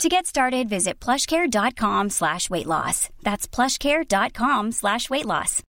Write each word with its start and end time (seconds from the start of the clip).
To 0.00 0.08
get 0.08 0.26
started, 0.26 0.68
visit 0.68 0.98
plushcare.com 0.98 2.10
slash 2.10 2.50
weight 2.50 2.66
loss. 2.66 3.08
That's 3.22 3.46
plushcare.com 3.46 4.72
slash 4.72 5.08
weight 5.10 5.26
loss. 5.26 5.62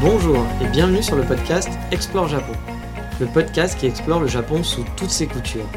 Bonjour 0.00 0.46
et 0.62 0.66
bienvenue 0.68 1.02
sur 1.02 1.16
le 1.16 1.24
podcast 1.24 1.68
Explore 1.90 2.28
Japon. 2.28 2.52
Le 3.18 3.26
podcast 3.26 3.78
qui 3.78 3.86
explore 3.86 4.20
le 4.20 4.28
Japon 4.28 4.62
sous 4.62 4.84
toutes 4.96 5.10
ses 5.10 5.26
coutures. 5.26 5.68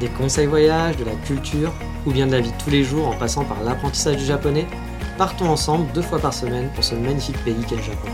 Des 0.00 0.08
conseils 0.08 0.46
voyages, 0.46 0.96
de 0.96 1.04
la 1.04 1.14
culture 1.26 1.72
ou 2.04 2.12
bien 2.12 2.26
de 2.26 2.32
la 2.32 2.40
vie 2.40 2.52
tous 2.62 2.70
les 2.70 2.84
jours 2.84 3.08
en 3.08 3.16
passant 3.16 3.44
par 3.44 3.62
l'apprentissage 3.62 4.16
du 4.16 4.24
japonais, 4.24 4.66
partons 5.16 5.48
ensemble 5.48 5.90
deux 5.92 6.02
fois 6.02 6.18
par 6.18 6.34
semaine 6.34 6.70
pour 6.74 6.84
ce 6.84 6.94
magnifique 6.94 7.42
pays 7.44 7.64
qu'est 7.68 7.76
le 7.76 7.82
Japon. 7.82 8.08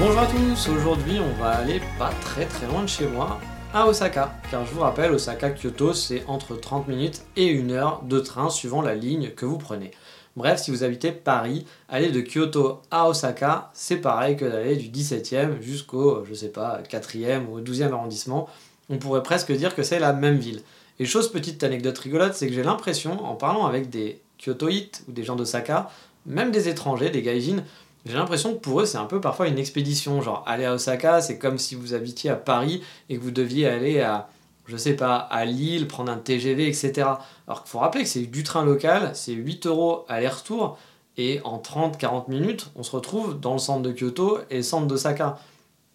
Bonjour 0.00 0.18
à 0.18 0.26
tous, 0.26 0.70
aujourd'hui 0.70 1.18
on 1.20 1.38
va 1.38 1.50
aller 1.50 1.78
pas 1.98 2.08
très 2.22 2.46
très 2.46 2.66
loin 2.66 2.82
de 2.82 2.88
chez 2.88 3.06
moi, 3.06 3.38
à 3.74 3.86
Osaka. 3.86 4.34
Car 4.50 4.64
je 4.64 4.72
vous 4.72 4.80
rappelle, 4.80 5.12
Osaka-Kyoto 5.12 5.92
c'est 5.92 6.24
entre 6.26 6.56
30 6.56 6.88
minutes 6.88 7.20
et 7.36 7.60
1 7.60 7.68
heure 7.68 8.02
de 8.04 8.18
train 8.18 8.48
suivant 8.48 8.80
la 8.80 8.94
ligne 8.94 9.28
que 9.32 9.44
vous 9.44 9.58
prenez. 9.58 9.90
Bref, 10.36 10.58
si 10.62 10.70
vous 10.70 10.84
habitez 10.84 11.12
Paris, 11.12 11.66
aller 11.90 12.10
de 12.10 12.22
Kyoto 12.22 12.80
à 12.90 13.10
Osaka, 13.10 13.70
c'est 13.74 13.98
pareil 13.98 14.38
que 14.38 14.46
d'aller 14.46 14.76
du 14.76 14.88
17e 14.88 15.60
jusqu'au, 15.60 16.24
je 16.24 16.32
sais 16.32 16.48
pas, 16.48 16.80
4e 16.90 17.46
ou 17.50 17.60
12e 17.60 17.92
arrondissement. 17.92 18.48
On 18.88 18.96
pourrait 18.96 19.22
presque 19.22 19.52
dire 19.52 19.74
que 19.74 19.82
c'est 19.82 19.98
la 19.98 20.14
même 20.14 20.38
ville. 20.38 20.62
Et 20.98 21.04
chose 21.04 21.30
petite 21.30 21.62
anecdote 21.62 21.98
rigolote, 21.98 22.32
c'est 22.32 22.46
que 22.46 22.54
j'ai 22.54 22.62
l'impression, 22.62 23.22
en 23.22 23.34
parlant 23.34 23.66
avec 23.66 23.90
des 23.90 24.22
Kyotoites 24.38 25.02
ou 25.08 25.12
des 25.12 25.24
gens 25.24 25.36
d'Osaka, 25.36 25.90
même 26.24 26.52
des 26.52 26.68
étrangers, 26.68 27.10
des 27.10 27.20
gaijins, 27.20 27.62
j'ai 28.06 28.14
l'impression 28.14 28.54
que 28.54 28.58
pour 28.58 28.80
eux 28.80 28.86
c'est 28.86 28.98
un 28.98 29.04
peu 29.04 29.20
parfois 29.20 29.48
une 29.48 29.58
expédition. 29.58 30.20
Genre 30.22 30.42
aller 30.46 30.64
à 30.64 30.74
Osaka, 30.74 31.20
c'est 31.20 31.38
comme 31.38 31.58
si 31.58 31.74
vous 31.74 31.94
habitiez 31.94 32.30
à 32.30 32.36
Paris 32.36 32.82
et 33.08 33.16
que 33.16 33.22
vous 33.22 33.30
deviez 33.30 33.66
aller 33.66 34.00
à 34.00 34.28
je 34.70 34.76
sais 34.76 34.94
pas, 34.94 35.16
à 35.16 35.44
Lille, 35.44 35.88
prendre 35.88 36.12
un 36.12 36.16
TGV, 36.16 36.68
etc. 36.68 37.08
Alors 37.46 37.62
qu'il 37.62 37.70
faut 37.70 37.80
rappeler 37.80 38.04
que 38.04 38.08
c'est 38.08 38.26
du 38.26 38.44
train 38.44 38.64
local, 38.64 39.10
c'est 39.14 39.32
8 39.32 39.66
euros 39.66 40.04
aller-retour, 40.08 40.78
et 41.16 41.40
en 41.44 41.58
30-40 41.58 42.30
minutes, 42.30 42.70
on 42.76 42.82
se 42.82 42.92
retrouve 42.92 43.38
dans 43.38 43.54
le 43.54 43.58
centre 43.58 43.82
de 43.82 43.92
Kyoto 43.92 44.38
et 44.48 44.58
le 44.58 44.62
centre 44.62 44.86
d'Osaka. 44.86 45.38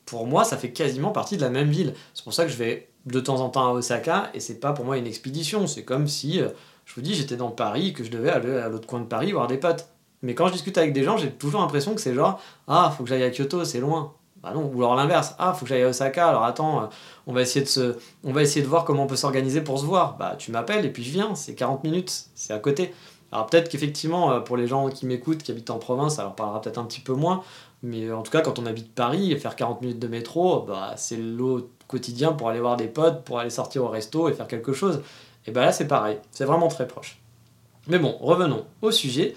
Pour 0.06 0.28
moi, 0.28 0.44
ça 0.44 0.58
fait 0.58 0.72
quasiment 0.72 1.12
partie 1.12 1.38
de 1.38 1.42
la 1.42 1.50
même 1.50 1.70
ville. 1.70 1.94
C'est 2.14 2.24
pour 2.24 2.34
ça 2.34 2.44
que 2.46 2.52
je 2.52 2.58
vais 2.58 2.90
de 3.06 3.20
temps 3.20 3.40
en 3.40 3.50
temps 3.50 3.68
à 3.68 3.72
Osaka, 3.72 4.30
et 4.34 4.40
c'est 4.40 4.60
pas 4.60 4.74
pour 4.74 4.86
moi 4.86 4.98
une 4.98 5.08
expédition. 5.08 5.68
C'est 5.68 5.84
comme 5.84 6.08
si, 6.08 6.42
euh, 6.42 6.50
je 6.86 6.94
vous 6.96 7.02
dis, 7.02 7.16
j'étais 7.16 7.38
dans 7.38 7.52
Paris, 7.52 7.94
que 7.94 8.04
je 8.04 8.12
devais 8.12 8.30
aller 8.30 8.56
à 8.58 8.68
l'autre 8.68 8.88
coin 8.88 9.00
de 9.00 9.06
Paris 9.06 9.32
voir 9.32 9.48
des 9.48 9.58
potes. 9.58 9.88
Mais 10.26 10.34
quand 10.34 10.48
je 10.48 10.54
discute 10.54 10.78
avec 10.80 10.92
des 10.92 11.04
gens, 11.04 11.18
j'ai 11.18 11.30
toujours 11.30 11.62
l'impression 11.62 11.94
que 11.94 12.02
c'est 12.02 12.16
genre, 12.16 12.42
ah, 12.68 12.92
faut 12.98 13.04
que 13.04 13.10
j'aille 13.10 13.24
à 13.24 13.30
Kyoto, 13.30 13.64
c'est 13.64 13.80
loin. 13.80 14.14
Bah 14.42 14.52
non, 14.56 14.72
ou 14.74 14.78
alors 14.80 14.96
l'inverse. 14.96 15.36
Ah, 15.38 15.54
faut 15.54 15.66
que 15.66 15.70
j'aille 15.70 15.84
à 15.84 15.88
Osaka. 15.88 16.28
Alors 16.28 16.44
attends, 16.44 16.82
euh, 16.82 16.86
on 17.28 17.34
va 17.34 17.42
essayer 17.42 17.64
de 17.64 17.70
se, 17.70 17.96
on 18.24 18.34
va 18.34 18.42
essayer 18.42 18.64
de 18.64 18.68
voir 18.68 18.86
comment 18.86 19.04
on 19.04 19.08
peut 19.08 19.16
s'organiser 19.16 19.62
pour 19.62 19.80
se 19.80 19.86
voir. 19.86 20.18
Bah 20.18 20.36
tu 20.38 20.52
m'appelles 20.52 20.84
et 20.84 20.90
puis 20.90 21.04
je 21.04 21.12
viens. 21.12 21.36
C'est 21.36 21.54
40 21.54 21.84
minutes, 21.84 22.26
c'est 22.34 22.54
à 22.54 22.60
côté. 22.60 22.92
Alors 23.32 23.46
peut-être 23.46 23.70
qu'effectivement 23.70 24.32
euh, 24.32 24.40
pour 24.40 24.58
les 24.58 24.66
gens 24.66 24.90
qui 24.90 25.06
m'écoutent, 25.06 25.44
qui 25.44 25.52
habitent 25.52 25.70
en 25.70 25.78
province, 25.78 26.16
ça 26.16 26.24
leur 26.24 26.36
parlera 26.36 26.60
peut-être 26.60 26.80
un 26.80 26.86
petit 26.86 27.02
peu 27.02 27.14
moins. 27.14 27.44
Mais 27.84 28.12
en 28.12 28.24
tout 28.24 28.32
cas, 28.32 28.42
quand 28.42 28.58
on 28.58 28.66
habite 28.66 28.94
Paris 28.94 29.38
faire 29.40 29.56
40 29.56 29.82
minutes 29.82 30.00
de 30.00 30.08
métro, 30.08 30.62
bah 30.62 30.94
c'est 30.96 31.18
l'eau 31.18 31.70
quotidien 31.88 32.34
pour 32.34 32.50
aller 32.50 32.60
voir 32.60 32.78
des 32.78 32.88
potes, 32.88 33.24
pour 33.24 33.40
aller 33.40 33.52
sortir 33.52 33.84
au 33.84 33.90
resto 33.90 34.28
et 34.28 34.34
faire 34.34 34.48
quelque 34.48 34.74
chose. 34.74 35.02
Et 35.46 35.52
bah 35.52 35.62
là 35.62 35.72
c'est 35.72 35.88
pareil. 35.88 36.18
C'est 36.32 36.46
vraiment 36.46 36.68
très 36.68 36.88
proche. 36.88 37.20
Mais 37.88 38.00
bon, 38.00 38.16
revenons 38.20 38.66
au 38.82 38.92
sujet. 38.92 39.36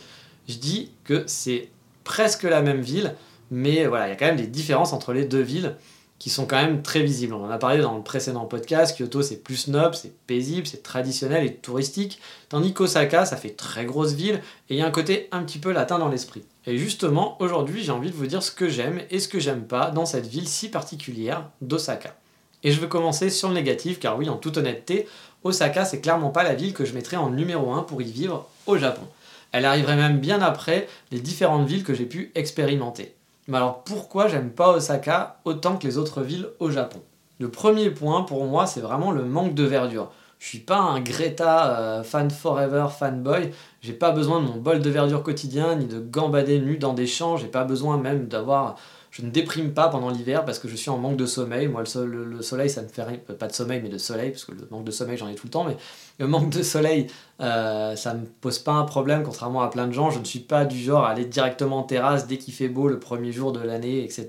Je 0.48 0.56
dis 0.56 0.90
que 1.04 1.24
c'est 1.26 1.68
presque 2.04 2.44
la 2.44 2.62
même 2.62 2.80
ville 2.80 3.14
mais 3.50 3.86
voilà, 3.86 4.06
il 4.06 4.10
y 4.10 4.12
a 4.12 4.16
quand 4.16 4.26
même 4.26 4.36
des 4.36 4.46
différences 4.46 4.92
entre 4.92 5.12
les 5.12 5.24
deux 5.24 5.40
villes 5.40 5.74
qui 6.18 6.30
sont 6.30 6.46
quand 6.46 6.56
même 6.56 6.82
très 6.82 7.00
visibles. 7.00 7.32
On 7.32 7.44
en 7.44 7.50
a 7.50 7.58
parlé 7.58 7.80
dans 7.80 7.96
le 7.96 8.02
précédent 8.02 8.44
podcast, 8.44 8.98
Kyoto 8.98 9.22
c'est 9.22 9.36
plus 9.36 9.68
noble, 9.68 9.94
c'est 9.94 10.12
paisible, 10.26 10.66
c'est 10.66 10.82
traditionnel 10.82 11.46
et 11.46 11.54
touristique, 11.54 12.20
tandis 12.48 12.74
qu'Osaka 12.74 13.24
ça 13.24 13.36
fait 13.36 13.50
très 13.50 13.84
grosse 13.84 14.12
ville 14.12 14.40
et 14.68 14.74
il 14.74 14.76
y 14.76 14.82
a 14.82 14.86
un 14.86 14.90
côté 14.90 15.28
un 15.30 15.42
petit 15.44 15.58
peu 15.58 15.70
latin 15.70 15.98
dans 15.98 16.08
l'esprit. 16.08 16.42
Et 16.66 16.76
justement, 16.76 17.40
aujourd'hui 17.40 17.84
j'ai 17.84 17.92
envie 17.92 18.10
de 18.10 18.16
vous 18.16 18.26
dire 18.26 18.42
ce 18.42 18.50
que 18.50 18.68
j'aime 18.68 19.00
et 19.10 19.20
ce 19.20 19.28
que 19.28 19.38
j'aime 19.38 19.64
pas 19.64 19.90
dans 19.90 20.06
cette 20.06 20.26
ville 20.26 20.48
si 20.48 20.68
particulière 20.68 21.48
d'Osaka. 21.62 22.16
Et 22.64 22.72
je 22.72 22.80
vais 22.80 22.88
commencer 22.88 23.30
sur 23.30 23.48
le 23.48 23.54
négatif, 23.54 24.00
car 24.00 24.18
oui, 24.18 24.28
en 24.28 24.36
toute 24.36 24.56
honnêteté, 24.56 25.06
Osaka 25.44 25.84
c'est 25.84 26.00
clairement 26.00 26.30
pas 26.30 26.42
la 26.42 26.54
ville 26.54 26.74
que 26.74 26.84
je 26.84 26.94
mettrais 26.94 27.16
en 27.16 27.30
numéro 27.30 27.72
1 27.72 27.84
pour 27.84 28.02
y 28.02 28.10
vivre 28.10 28.48
au 28.66 28.76
Japon. 28.76 29.06
Elle 29.52 29.64
arriverait 29.64 29.96
même 29.96 30.18
bien 30.18 30.42
après 30.42 30.88
les 31.10 31.20
différentes 31.20 31.66
villes 31.66 31.84
que 31.84 31.94
j'ai 31.94 32.06
pu 32.06 32.30
expérimenter. 32.34 33.14
Mais 33.46 33.56
alors 33.56 33.82
pourquoi 33.82 34.28
j'aime 34.28 34.50
pas 34.50 34.72
Osaka 34.72 35.40
autant 35.44 35.76
que 35.76 35.86
les 35.86 35.96
autres 35.96 36.22
villes 36.22 36.48
au 36.58 36.70
Japon? 36.70 37.00
Le 37.40 37.50
premier 37.50 37.90
point 37.90 38.22
pour 38.22 38.44
moi, 38.44 38.66
c'est 38.66 38.80
vraiment 38.80 39.10
le 39.10 39.24
manque 39.24 39.54
de 39.54 39.64
verdure. 39.64 40.10
Je 40.38 40.46
suis 40.46 40.58
pas 40.58 40.78
un 40.78 41.00
Greta 41.00 41.78
euh, 41.78 42.02
fan 42.02 42.30
forever 42.30 42.86
fanboy. 42.96 43.50
J'ai 43.80 43.92
pas 43.92 44.10
besoin 44.10 44.40
de 44.40 44.46
mon 44.46 44.56
bol 44.56 44.80
de 44.80 44.90
verdure 44.90 45.22
quotidien 45.22 45.74
ni 45.74 45.86
de 45.86 45.98
gambader 45.98 46.60
nu 46.60 46.78
dans 46.78 46.94
des 46.94 47.06
champs. 47.06 47.36
J'ai 47.36 47.48
pas 47.48 47.64
besoin 47.64 47.96
même 47.96 48.28
d'avoir 48.28 48.76
je 49.10 49.22
ne 49.22 49.30
déprime 49.30 49.72
pas 49.72 49.88
pendant 49.88 50.10
l'hiver 50.10 50.44
parce 50.44 50.58
que 50.58 50.68
je 50.68 50.76
suis 50.76 50.90
en 50.90 50.98
manque 50.98 51.16
de 51.16 51.26
sommeil. 51.26 51.66
Moi, 51.68 51.84
le, 52.04 52.42
soleil, 52.42 52.68
ça 52.68 52.82
me 52.82 52.88
fait 52.88 53.02
rien. 53.02 53.18
Pas 53.38 53.46
de 53.46 53.52
sommeil, 53.52 53.80
mais 53.82 53.88
de 53.88 53.98
soleil, 53.98 54.30
parce 54.30 54.44
que 54.44 54.52
le 54.52 54.68
manque 54.70 54.84
de 54.84 54.90
sommeil, 54.90 55.16
j'en 55.16 55.28
ai 55.28 55.34
tout 55.34 55.46
le 55.46 55.50
temps. 55.50 55.64
Mais 55.64 55.76
le 56.18 56.26
manque 56.26 56.50
de 56.50 56.62
soleil, 56.62 57.06
euh, 57.40 57.96
ça 57.96 58.14
ne 58.14 58.20
me 58.20 58.26
pose 58.26 58.58
pas 58.58 58.72
un 58.72 58.84
problème, 58.84 59.22
contrairement 59.22 59.62
à 59.62 59.68
plein 59.68 59.86
de 59.86 59.92
gens. 59.92 60.10
Je 60.10 60.18
ne 60.18 60.24
suis 60.24 60.40
pas 60.40 60.64
du 60.64 60.78
genre 60.78 61.04
à 61.04 61.10
aller 61.10 61.24
directement 61.24 61.78
en 61.78 61.82
terrasse 61.84 62.26
dès 62.26 62.38
qu'il 62.38 62.54
fait 62.54 62.68
beau 62.68 62.88
le 62.88 62.98
premier 62.98 63.32
jour 63.32 63.52
de 63.52 63.60
l'année, 63.60 64.04
etc. 64.04 64.26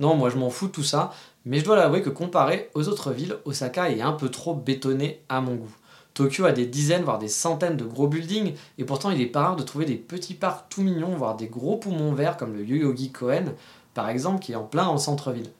Non, 0.00 0.14
moi, 0.16 0.30
je 0.30 0.36
m'en 0.36 0.50
fous 0.50 0.66
de 0.66 0.72
tout 0.72 0.82
ça. 0.82 1.12
Mais 1.44 1.60
je 1.60 1.64
dois 1.64 1.76
l'avouer 1.76 2.02
que 2.02 2.10
comparé 2.10 2.70
aux 2.74 2.88
autres 2.88 3.12
villes, 3.12 3.36
Osaka 3.44 3.90
est 3.90 4.02
un 4.02 4.12
peu 4.12 4.28
trop 4.28 4.54
bétonné 4.54 5.22
à 5.28 5.40
mon 5.40 5.54
goût. 5.54 5.76
Tokyo 6.18 6.46
a 6.46 6.52
des 6.52 6.66
dizaines, 6.66 7.04
voire 7.04 7.20
des 7.20 7.28
centaines 7.28 7.76
de 7.76 7.84
gros 7.84 8.08
buildings, 8.08 8.54
et 8.76 8.84
pourtant 8.84 9.10
il 9.10 9.20
est 9.20 9.26
pas 9.26 9.42
rare 9.42 9.56
de 9.56 9.62
trouver 9.62 9.84
des 9.84 9.94
petits 9.94 10.34
parcs 10.34 10.68
tout 10.68 10.82
mignons, 10.82 11.14
voire 11.14 11.36
des 11.36 11.46
gros 11.46 11.76
poumons 11.76 12.12
verts 12.12 12.36
comme 12.36 12.54
le 12.54 12.64
Yoyogi 12.64 13.12
Koen, 13.12 13.52
par 13.98 14.10
exemple, 14.10 14.38
qui 14.38 14.52
est 14.52 14.54
en 14.54 14.62
plein 14.62 14.92
le 14.92 14.98
centre-ville. 14.98 15.50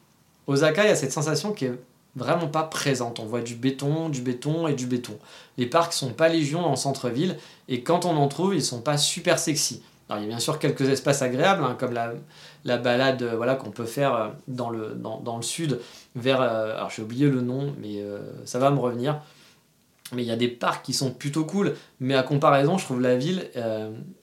Osaka, 0.47 0.85
il 0.85 0.91
y 0.91 0.93
a 0.93 0.95
cette 0.95 1.11
sensation 1.11 1.51
qui 1.53 1.65
est 1.65 1.73
vraiment 2.15 2.47
pas 2.47 2.63
présente. 2.63 3.19
On 3.19 3.25
voit 3.25 3.41
du 3.41 3.57
béton, 3.57 4.11
du 4.11 4.23
béton 4.23 4.69
et 4.69 4.75
du 4.75 4.87
béton. 4.87 5.19
Les 5.57 5.67
parcs 5.67 5.93
sont 5.93 6.11
pas 6.11 6.29
légion 6.29 6.71
le 6.71 6.77
centre-ville, 6.77 7.37
et 7.67 7.83
quand 7.83 8.05
on 8.05 8.17
en 8.17 8.29
trouve, 8.29 8.55
ils 8.55 8.63
sont 8.63 8.81
pas 8.81 8.97
super 8.97 9.41
sexy. 9.41 9.83
Alors, 10.09 10.23
il 10.23 10.27
y 10.27 10.29
a 10.29 10.29
bien 10.29 10.39
sûr 10.39 10.61
quelques 10.61 10.89
espaces 10.89 11.21
agréables, 11.21 11.65
hein, 11.65 11.77
comme 11.77 11.93
la, 11.93 12.13
la 12.65 12.77
balade 12.77 13.23
euh, 13.23 13.35
voilà, 13.35 13.57
qu'on 13.57 13.73
peut 13.73 13.87
faire 13.87 14.15
euh, 14.15 14.29
dans 14.47 14.71
le, 14.71 14.95
dans, 14.95 15.19
dans 15.19 15.37
le 15.37 15.43
sud, 15.43 15.81
vers... 16.15 16.41
Euh, 16.41 16.77
alors, 16.77 16.91
j'ai 16.91 17.03
oublié 17.03 17.29
le 17.29 17.41
nom, 17.41 17.75
mais 17.83 18.05
ça 18.45 18.61
va 18.61 18.71
me 18.71 18.79
revenir. 18.79 19.21
Mais 20.13 20.23
il 20.23 20.29
y 20.29 20.31
a 20.31 20.37
des 20.37 20.47
parcs 20.47 20.85
qui 20.85 20.93
sont 20.93 21.11
plutôt 21.11 21.45
cool, 21.45 21.75
mais 21.99 22.15
à 22.15 22.23
comparaison, 22.23 22.79
je 22.79 22.85
trouve 22.85 23.01
la 23.01 23.17
ville 23.17 23.51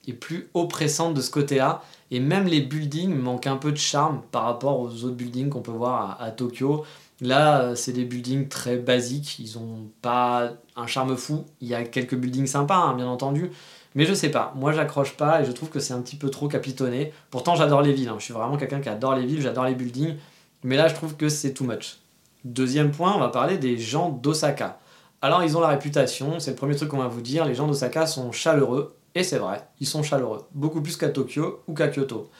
est 0.08 0.12
plus 0.14 0.48
oppressante 0.54 1.12
de 1.12 1.20
ce 1.20 1.30
côté-là. 1.30 1.82
Et 2.10 2.20
même 2.20 2.46
les 2.46 2.60
buildings 2.60 3.14
manquent 3.14 3.46
un 3.46 3.56
peu 3.56 3.72
de 3.72 3.76
charme 3.76 4.22
par 4.30 4.44
rapport 4.44 4.80
aux 4.80 5.04
autres 5.04 5.16
buildings 5.16 5.48
qu'on 5.48 5.62
peut 5.62 5.72
voir 5.72 6.16
à, 6.20 6.30
Tokyo. 6.30 6.84
Là, 7.20 7.60
euh, 7.60 7.74
c'est 7.74 7.92
des 7.92 8.04
buildings 8.04 8.48
très 8.48 8.76
basiques, 8.76 9.38
ils 9.38 9.58
ont 9.58 9.88
pas 10.02 10.52
un 10.76 10.86
charme 10.86 11.16
fou. 11.16 11.44
Il 11.60 11.68
y 11.68 11.74
a 11.74 11.82
quelques 11.82 12.14
buildings 12.14 12.46
sympas, 12.46 12.76
hein, 12.76 12.94
bien 12.94 13.08
entendu, 13.08 13.50
mais 13.94 14.04
je 14.04 14.14
sais 14.14 14.30
pas. 14.30 14.52
Moi, 14.56 14.72
j'accroche 14.72 15.16
pas 15.16 15.40
et 15.40 15.44
je 15.44 15.52
trouve 15.52 15.70
que 15.70 15.80
c'est 15.80 15.94
un 15.94 16.02
petit 16.02 16.16
peu 16.16 16.30
trop 16.30 16.48
capitonné. 16.48 17.12
Pourtant, 17.30 17.56
j'adore 17.56 17.82
les 17.82 17.92
villes. 17.92 18.08
Hein. 18.08 18.16
Je 18.18 18.24
suis 18.24 18.34
vraiment 18.34 18.56
quelqu'un 18.56 18.80
qui 18.80 18.88
adore 18.88 19.14
les 19.14 19.24
villes, 19.24 19.40
j'adore 19.40 19.64
les 19.64 19.74
buildings, 19.74 20.16
mais 20.62 20.76
là, 20.76 20.88
je 20.88 20.94
trouve 20.94 21.16
que 21.16 21.28
c'est 21.28 21.54
too 21.54 21.64
much. 21.64 21.98
Deuxième 22.44 22.90
point, 22.90 23.14
on 23.16 23.18
va 23.18 23.28
parler 23.28 23.58
des 23.58 23.78
gens 23.78 24.10
d'Osaka. 24.10 24.78
Alors, 25.22 25.42
ils 25.42 25.56
ont 25.56 25.60
la 25.60 25.68
réputation, 25.68 26.38
c'est 26.38 26.50
le 26.50 26.56
premier 26.56 26.76
truc 26.76 26.90
qu'on 26.90 26.98
va 26.98 27.08
vous 27.08 27.22
dire. 27.22 27.46
Les 27.46 27.54
gens 27.54 27.66
d'Osaka 27.66 28.06
sont 28.06 28.30
chaleureux, 28.32 28.95
et 29.16 29.24
c'est 29.24 29.38
vrai, 29.38 29.66
ils 29.80 29.86
sont 29.86 30.02
chaleureux, 30.02 30.44
beaucoup 30.52 30.82
plus 30.82 30.98
qu'à 30.98 31.08
Tokyo 31.08 31.62
ou 31.66 31.72
qu'à 31.72 31.88
Kyoto. 31.88 32.30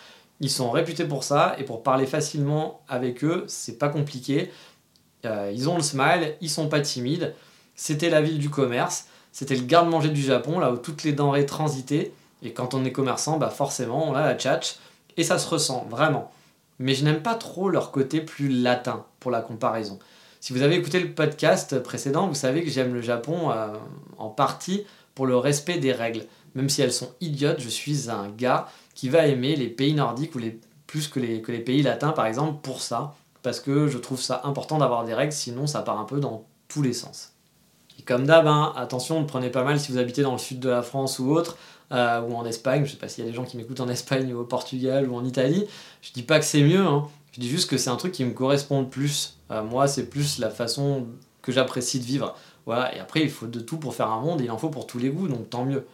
Ils 0.41 0.51
sont 0.51 0.71
réputés 0.71 1.07
pour 1.07 1.25
ça, 1.25 1.57
et 1.59 1.65
pour 1.65 1.83
parler 1.83 2.05
facilement 2.05 2.83
avec 2.87 3.25
eux, 3.25 3.45
c'est 3.49 3.79
pas 3.79 3.89
compliqué. 3.89 4.51
Euh, 5.25 5.51
ils 5.55 5.71
ont 5.71 5.77
le 5.77 5.83
smile, 5.83 6.37
ils 6.43 6.51
sont 6.51 6.69
pas 6.69 6.81
timides. 6.81 7.35
C'était 7.77 8.11
la 8.11 8.21
ville 8.21 8.39
du 8.39 8.51
commerce, 8.51 9.07
c'était 9.33 9.57
le 9.57 9.63
garde-manger 9.63 10.11
du 10.11 10.21
Japon, 10.21 10.59
là 10.59 10.71
où 10.71 10.77
toutes 10.77 11.03
les 11.03 11.15
denrées 11.15 11.47
transitaient. 11.47 12.13
Et 12.43 12.53
quand 12.53 12.75
on 12.75 12.85
est 12.85 12.93
commerçant, 12.93 13.39
bah 13.39 13.49
forcément, 13.49 14.07
on 14.07 14.15
a 14.15 14.21
la 14.21 14.35
tchatch, 14.35 14.77
et 15.17 15.25
ça 15.25 15.39
se 15.39 15.49
ressent, 15.49 15.87
vraiment. 15.89 16.31
Mais 16.79 16.93
je 16.93 17.07
n'aime 17.07 17.23
pas 17.23 17.37
trop 17.37 17.71
leur 17.71 17.91
côté 17.91 18.21
plus 18.21 18.51
latin, 18.51 19.07
pour 19.19 19.31
la 19.31 19.41
comparaison. 19.41 19.99
Si 20.41 20.53
vous 20.53 20.61
avez 20.61 20.75
écouté 20.75 21.01
le 21.01 21.15
podcast 21.15 21.79
précédent, 21.79 22.29
vous 22.29 22.35
savez 22.35 22.63
que 22.63 22.69
j'aime 22.69 22.93
le 22.93 23.01
Japon 23.01 23.51
euh, 23.51 23.69
en 24.19 24.29
partie 24.29 24.85
pour 25.15 25.27
le 25.27 25.39
respect 25.39 25.79
des 25.79 25.93
règles. 25.93 26.27
Même 26.57 26.71
si 26.71 26.81
elles 26.81 26.93
sont 26.93 27.11
idiotes, 27.21 27.61
je 27.61 27.69
suis 27.69 28.11
un 28.11 28.29
gars 28.31 28.67
qui 28.95 29.11
va 29.11 29.27
aimer 29.27 29.57
les 29.57 29.69
pays 29.69 29.93
nordiques 29.93 30.35
ou 30.35 30.39
les, 30.39 30.59
plus 30.87 31.07
que 31.07 31.21
les, 31.21 31.39
pays 31.39 31.83
latins 31.83 32.13
par 32.13 32.27
exemple 32.27 32.61
pour 32.63 32.81
ça. 32.81 33.15
Parce 33.43 33.61
que 33.61 33.87
je 33.87 33.99
trouve 33.99 34.21
ça 34.21 34.41
important 34.43 34.79
d'avoir 34.79 35.05
des 35.05 35.15
règles, 35.15 35.33
sinon 35.33 35.67
ça 35.67 35.83
part 35.83 36.01
un 36.01 36.05
peu 36.05 36.19
dans 36.19 36.47
tous 36.67 36.83
les 36.83 36.95
sens. 36.95 37.35
Et 38.01 38.03
comme 38.03 38.27
d'hab, 38.27 38.47
hein, 38.47 38.73
attention, 38.75 39.21
ne 39.21 39.27
prenez 39.27 39.51
pas 39.51 39.65
mal 39.65 39.79
si 39.79 39.93
vous 39.93 39.99
habitez 39.99 40.23
dans 40.23 40.33
le 40.33 40.39
sud 40.39 40.59
de 40.59 40.71
la 40.71 40.83
France 40.83 41.19
ou 41.19 41.31
autre, 41.31 41.59
euh, 41.93 42.23
ou 42.23 42.35
en 42.35 42.47
Espagne, 42.47 42.87
je 42.87 42.93
sais 42.93 42.97
pas 42.97 43.09
s'il 43.09 43.23
y 43.23 43.27
a 43.27 43.31
des 43.31 43.37
gens 43.37 43.45
qui 43.45 43.59
m'écoutent 43.59 43.81
en 43.81 43.89
Espagne 43.89 44.33
ou 44.33 44.41
au 44.41 44.45
Portugal 44.45 45.09
ou 45.09 45.15
en 45.15 45.25
Italie, 45.25 45.67
je 46.01 46.13
dis 46.13 46.23
pas 46.23 46.39
que 46.39 46.45
c'est 46.47 46.63
mieux, 46.63 46.85
hein. 46.85 47.07
je 47.33 47.41
dis 47.41 47.49
juste 47.49 47.71
que 47.71 47.77
c'est 47.77 47.91
un 47.91 47.97
truc 47.97 48.13
qui 48.13 48.25
me 48.25 48.33
correspond 48.33 48.85
plus. 48.87 49.37
Euh, 49.51 49.63
moi, 49.63 49.87
c'est 49.87 50.07
plus 50.07 50.39
la 50.39 50.51
façon 50.51 51.07
que 51.43 51.53
j'apprécie 51.53 52.01
de 52.01 52.05
vivre. 52.05 52.35
Voilà, 52.65 52.97
et 52.97 52.99
après, 52.99 53.21
il 53.21 53.31
faut 53.31 53.47
de 53.47 53.61
tout 53.61 53.77
pour 53.77 53.95
faire 53.95 54.11
un 54.11 54.21
monde, 54.21 54.41
et 54.41 54.45
il 54.45 54.51
en 54.51 54.59
faut 54.59 54.71
pour 54.71 54.87
tous 54.87 54.99
les 54.99 55.11
goûts, 55.11 55.29
donc 55.29 55.51
tant 55.51 55.65
mieux. 55.65 55.87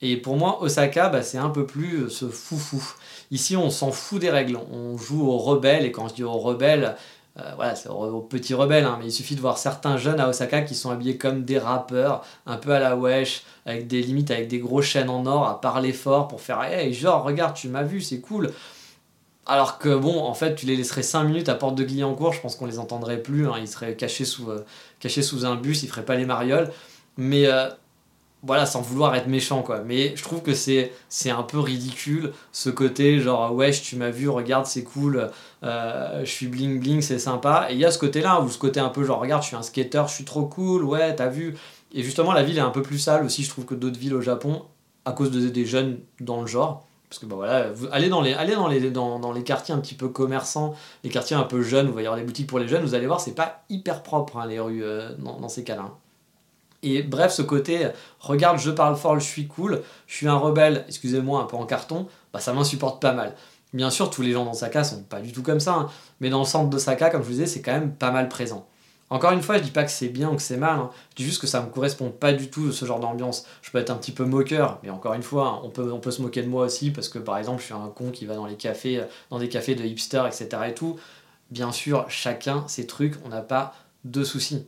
Et 0.00 0.16
pour 0.16 0.36
moi, 0.36 0.62
Osaka, 0.62 1.08
bah, 1.08 1.22
c'est 1.22 1.38
un 1.38 1.50
peu 1.50 1.66
plus 1.66 2.04
euh, 2.04 2.08
ce 2.08 2.28
fou-fou. 2.28 2.82
Ici, 3.30 3.56
on 3.56 3.70
s'en 3.70 3.90
fout 3.90 4.20
des 4.20 4.30
règles. 4.30 4.58
On 4.72 4.96
joue 4.96 5.26
aux 5.26 5.38
rebelles, 5.38 5.84
et 5.84 5.92
quand 5.92 6.08
je 6.08 6.14
dis 6.14 6.22
aux 6.22 6.38
rebelles, 6.38 6.96
euh, 7.38 7.52
voilà, 7.56 7.74
c'est 7.74 7.88
aux 7.88 8.20
petits 8.20 8.54
rebelles, 8.54 8.84
hein, 8.84 8.96
mais 8.98 9.06
il 9.06 9.12
suffit 9.12 9.34
de 9.34 9.40
voir 9.40 9.58
certains 9.58 9.96
jeunes 9.96 10.20
à 10.20 10.28
Osaka 10.28 10.62
qui 10.62 10.74
sont 10.74 10.90
habillés 10.90 11.16
comme 11.18 11.44
des 11.44 11.58
rappeurs, 11.58 12.24
un 12.46 12.56
peu 12.56 12.72
à 12.72 12.80
la 12.80 12.96
wesh, 12.96 13.42
avec 13.66 13.86
des 13.86 14.02
limites, 14.02 14.30
avec 14.30 14.48
des 14.48 14.58
gros 14.58 14.82
chaînes 14.82 15.10
en 15.10 15.26
or, 15.26 15.46
à 15.46 15.60
parler 15.60 15.92
fort 15.92 16.28
pour 16.28 16.40
faire 16.40 16.62
Hey, 16.62 16.92
genre, 16.92 17.24
regarde, 17.24 17.54
tu 17.54 17.68
m'as 17.68 17.82
vu, 17.84 18.00
c'est 18.00 18.20
cool. 18.20 18.52
Alors 19.46 19.78
que 19.78 19.94
bon, 19.96 20.20
en 20.20 20.34
fait, 20.34 20.56
tu 20.56 20.66
les 20.66 20.76
laisserais 20.76 21.02
5 21.02 21.24
minutes 21.24 21.48
à 21.48 21.54
porte 21.54 21.74
de 21.74 21.84
Guyancourt, 21.84 22.34
je 22.34 22.40
pense 22.40 22.54
qu'on 22.56 22.66
les 22.66 22.78
entendrait 22.78 23.22
plus, 23.22 23.48
hein, 23.48 23.54
ils 23.58 23.68
seraient 23.68 23.96
cachés 23.96 24.24
sous, 24.26 24.50
euh, 24.50 24.64
cachés 25.00 25.22
sous 25.22 25.46
un 25.46 25.56
bus, 25.56 25.82
ils 25.82 25.88
feraient 25.88 26.04
pas 26.04 26.16
les 26.16 26.26
marioles. 26.26 26.70
Mais 27.16 27.46
voilà, 28.42 28.66
sans 28.66 28.80
vouloir 28.80 29.14
être 29.16 29.26
méchant, 29.26 29.62
quoi. 29.62 29.80
Mais 29.80 30.14
je 30.16 30.22
trouve 30.22 30.42
que 30.42 30.54
c'est, 30.54 30.92
c'est 31.08 31.30
un 31.30 31.42
peu 31.42 31.58
ridicule, 31.58 32.32
ce 32.52 32.70
côté 32.70 33.20
genre, 33.20 33.52
wesh, 33.54 33.82
tu 33.82 33.96
m'as 33.96 34.10
vu, 34.10 34.28
regarde, 34.28 34.66
c'est 34.66 34.84
cool, 34.84 35.30
euh, 35.64 36.20
je 36.20 36.30
suis 36.30 36.46
bling 36.46 36.78
bling, 36.78 37.00
c'est 37.00 37.18
sympa. 37.18 37.66
Et 37.70 37.74
il 37.74 37.80
y 37.80 37.84
a 37.84 37.90
ce 37.90 37.98
côté-là, 37.98 38.40
ou 38.40 38.48
ce 38.48 38.58
côté 38.58 38.78
un 38.80 38.90
peu 38.90 39.04
genre, 39.04 39.20
regarde, 39.20 39.42
je 39.42 39.48
suis 39.48 39.56
un 39.56 39.62
skater, 39.62 40.04
je 40.06 40.14
suis 40.14 40.24
trop 40.24 40.44
cool, 40.44 40.84
ouais, 40.84 41.14
t'as 41.16 41.28
vu. 41.28 41.56
Et 41.92 42.02
justement, 42.02 42.32
la 42.32 42.42
ville 42.42 42.58
est 42.58 42.62
un 42.62 42.70
peu 42.70 42.82
plus 42.82 42.98
sale 42.98 43.24
aussi, 43.24 43.42
je 43.42 43.50
trouve, 43.50 43.64
que 43.64 43.74
d'autres 43.74 43.98
villes 43.98 44.14
au 44.14 44.20
Japon, 44.20 44.62
à 45.04 45.12
cause 45.12 45.30
de, 45.30 45.48
des 45.48 45.66
jeunes 45.66 45.98
dans 46.20 46.40
le 46.40 46.46
genre. 46.46 46.84
Parce 47.08 47.20
que 47.20 47.26
bah 47.26 47.36
voilà, 47.36 47.72
vous, 47.72 47.86
allez, 47.90 48.10
dans 48.10 48.20
les, 48.20 48.34
allez 48.34 48.54
dans, 48.54 48.68
les, 48.68 48.90
dans, 48.90 49.18
dans 49.18 49.32
les 49.32 49.42
quartiers 49.42 49.74
un 49.74 49.78
petit 49.78 49.94
peu 49.94 50.08
commerçants, 50.10 50.74
les 51.04 51.10
quartiers 51.10 51.36
un 51.36 51.42
peu 51.42 51.62
jeunes, 51.62 51.86
y 51.96 52.00
avoir 52.00 52.16
des 52.16 52.22
boutiques 52.22 52.46
pour 52.46 52.58
les 52.58 52.68
jeunes, 52.68 52.82
vous 52.82 52.94
allez 52.94 53.06
voir, 53.06 53.20
c'est 53.20 53.34
pas 53.34 53.64
hyper 53.70 54.02
propre, 54.02 54.36
hein, 54.36 54.46
les 54.46 54.60
rues, 54.60 54.84
euh, 54.84 55.14
dans 55.16 55.48
ces 55.48 55.64
cas-là. 55.64 55.90
Et 56.82 57.02
bref, 57.02 57.32
ce 57.32 57.42
côté, 57.42 57.88
regarde, 58.20 58.58
je 58.58 58.70
parle 58.70 58.96
fort, 58.96 59.18
je 59.18 59.24
suis 59.24 59.48
cool, 59.48 59.82
je 60.06 60.14
suis 60.14 60.28
un 60.28 60.36
rebelle, 60.36 60.84
excusez-moi, 60.86 61.42
un 61.42 61.44
peu 61.44 61.56
en 61.56 61.66
carton, 61.66 62.06
bah 62.32 62.38
ça 62.38 62.52
m'insupporte 62.52 63.02
pas 63.02 63.12
mal. 63.12 63.34
Bien 63.74 63.90
sûr, 63.90 64.10
tous 64.10 64.22
les 64.22 64.32
gens 64.32 64.46
d'Osaka 64.46 64.84
sont 64.84 65.02
pas 65.02 65.20
du 65.20 65.32
tout 65.32 65.42
comme 65.42 65.60
ça, 65.60 65.74
hein, 65.74 65.90
mais 66.20 66.30
dans 66.30 66.38
le 66.38 66.44
centre 66.44 66.70
d'Osaka, 66.70 67.10
comme 67.10 67.22
je 67.22 67.26
vous 67.26 67.32
disais, 67.32 67.46
c'est 67.46 67.62
quand 67.62 67.72
même 67.72 67.92
pas 67.92 68.10
mal 68.10 68.28
présent. 68.28 68.66
Encore 69.10 69.32
une 69.32 69.42
fois, 69.42 69.56
je 69.56 69.62
dis 69.62 69.70
pas 69.70 69.84
que 69.84 69.90
c'est 69.90 70.08
bien 70.08 70.30
ou 70.30 70.36
que 70.36 70.42
c'est 70.42 70.56
mal, 70.56 70.78
hein, 70.78 70.90
je 71.10 71.16
dis 71.16 71.24
juste 71.24 71.40
que 71.40 71.46
ça 71.46 71.62
me 71.62 71.70
correspond 71.70 72.10
pas 72.10 72.32
du 72.32 72.48
tout 72.50 72.72
ce 72.72 72.84
genre 72.84 73.00
d'ambiance. 73.00 73.46
Je 73.62 73.70
peux 73.70 73.78
être 73.78 73.90
un 73.90 73.96
petit 73.96 74.12
peu 74.12 74.24
moqueur, 74.24 74.78
mais 74.82 74.90
encore 74.90 75.14
une 75.14 75.22
fois, 75.22 75.48
hein, 75.48 75.60
on 75.64 75.70
peut, 75.70 76.10
se 76.10 76.22
moquer 76.22 76.42
de 76.42 76.48
moi 76.48 76.66
aussi, 76.66 76.90
parce 76.90 77.08
que 77.08 77.18
par 77.18 77.38
exemple, 77.38 77.60
je 77.60 77.66
suis 77.66 77.74
un 77.74 77.88
con 77.88 78.10
qui 78.10 78.26
va 78.26 78.34
dans 78.34 78.46
les 78.46 78.56
cafés, 78.56 79.02
dans 79.30 79.38
des 79.38 79.48
cafés 79.48 79.74
de 79.74 79.84
hipsters, 79.84 80.26
etc. 80.26 80.48
et 80.68 80.74
tout. 80.74 80.96
Bien 81.50 81.72
sûr, 81.72 82.04
chacun 82.08 82.64
ses 82.68 82.86
trucs, 82.86 83.14
on 83.24 83.30
n'a 83.30 83.40
pas 83.40 83.74
de 84.04 84.22
soucis. 84.24 84.66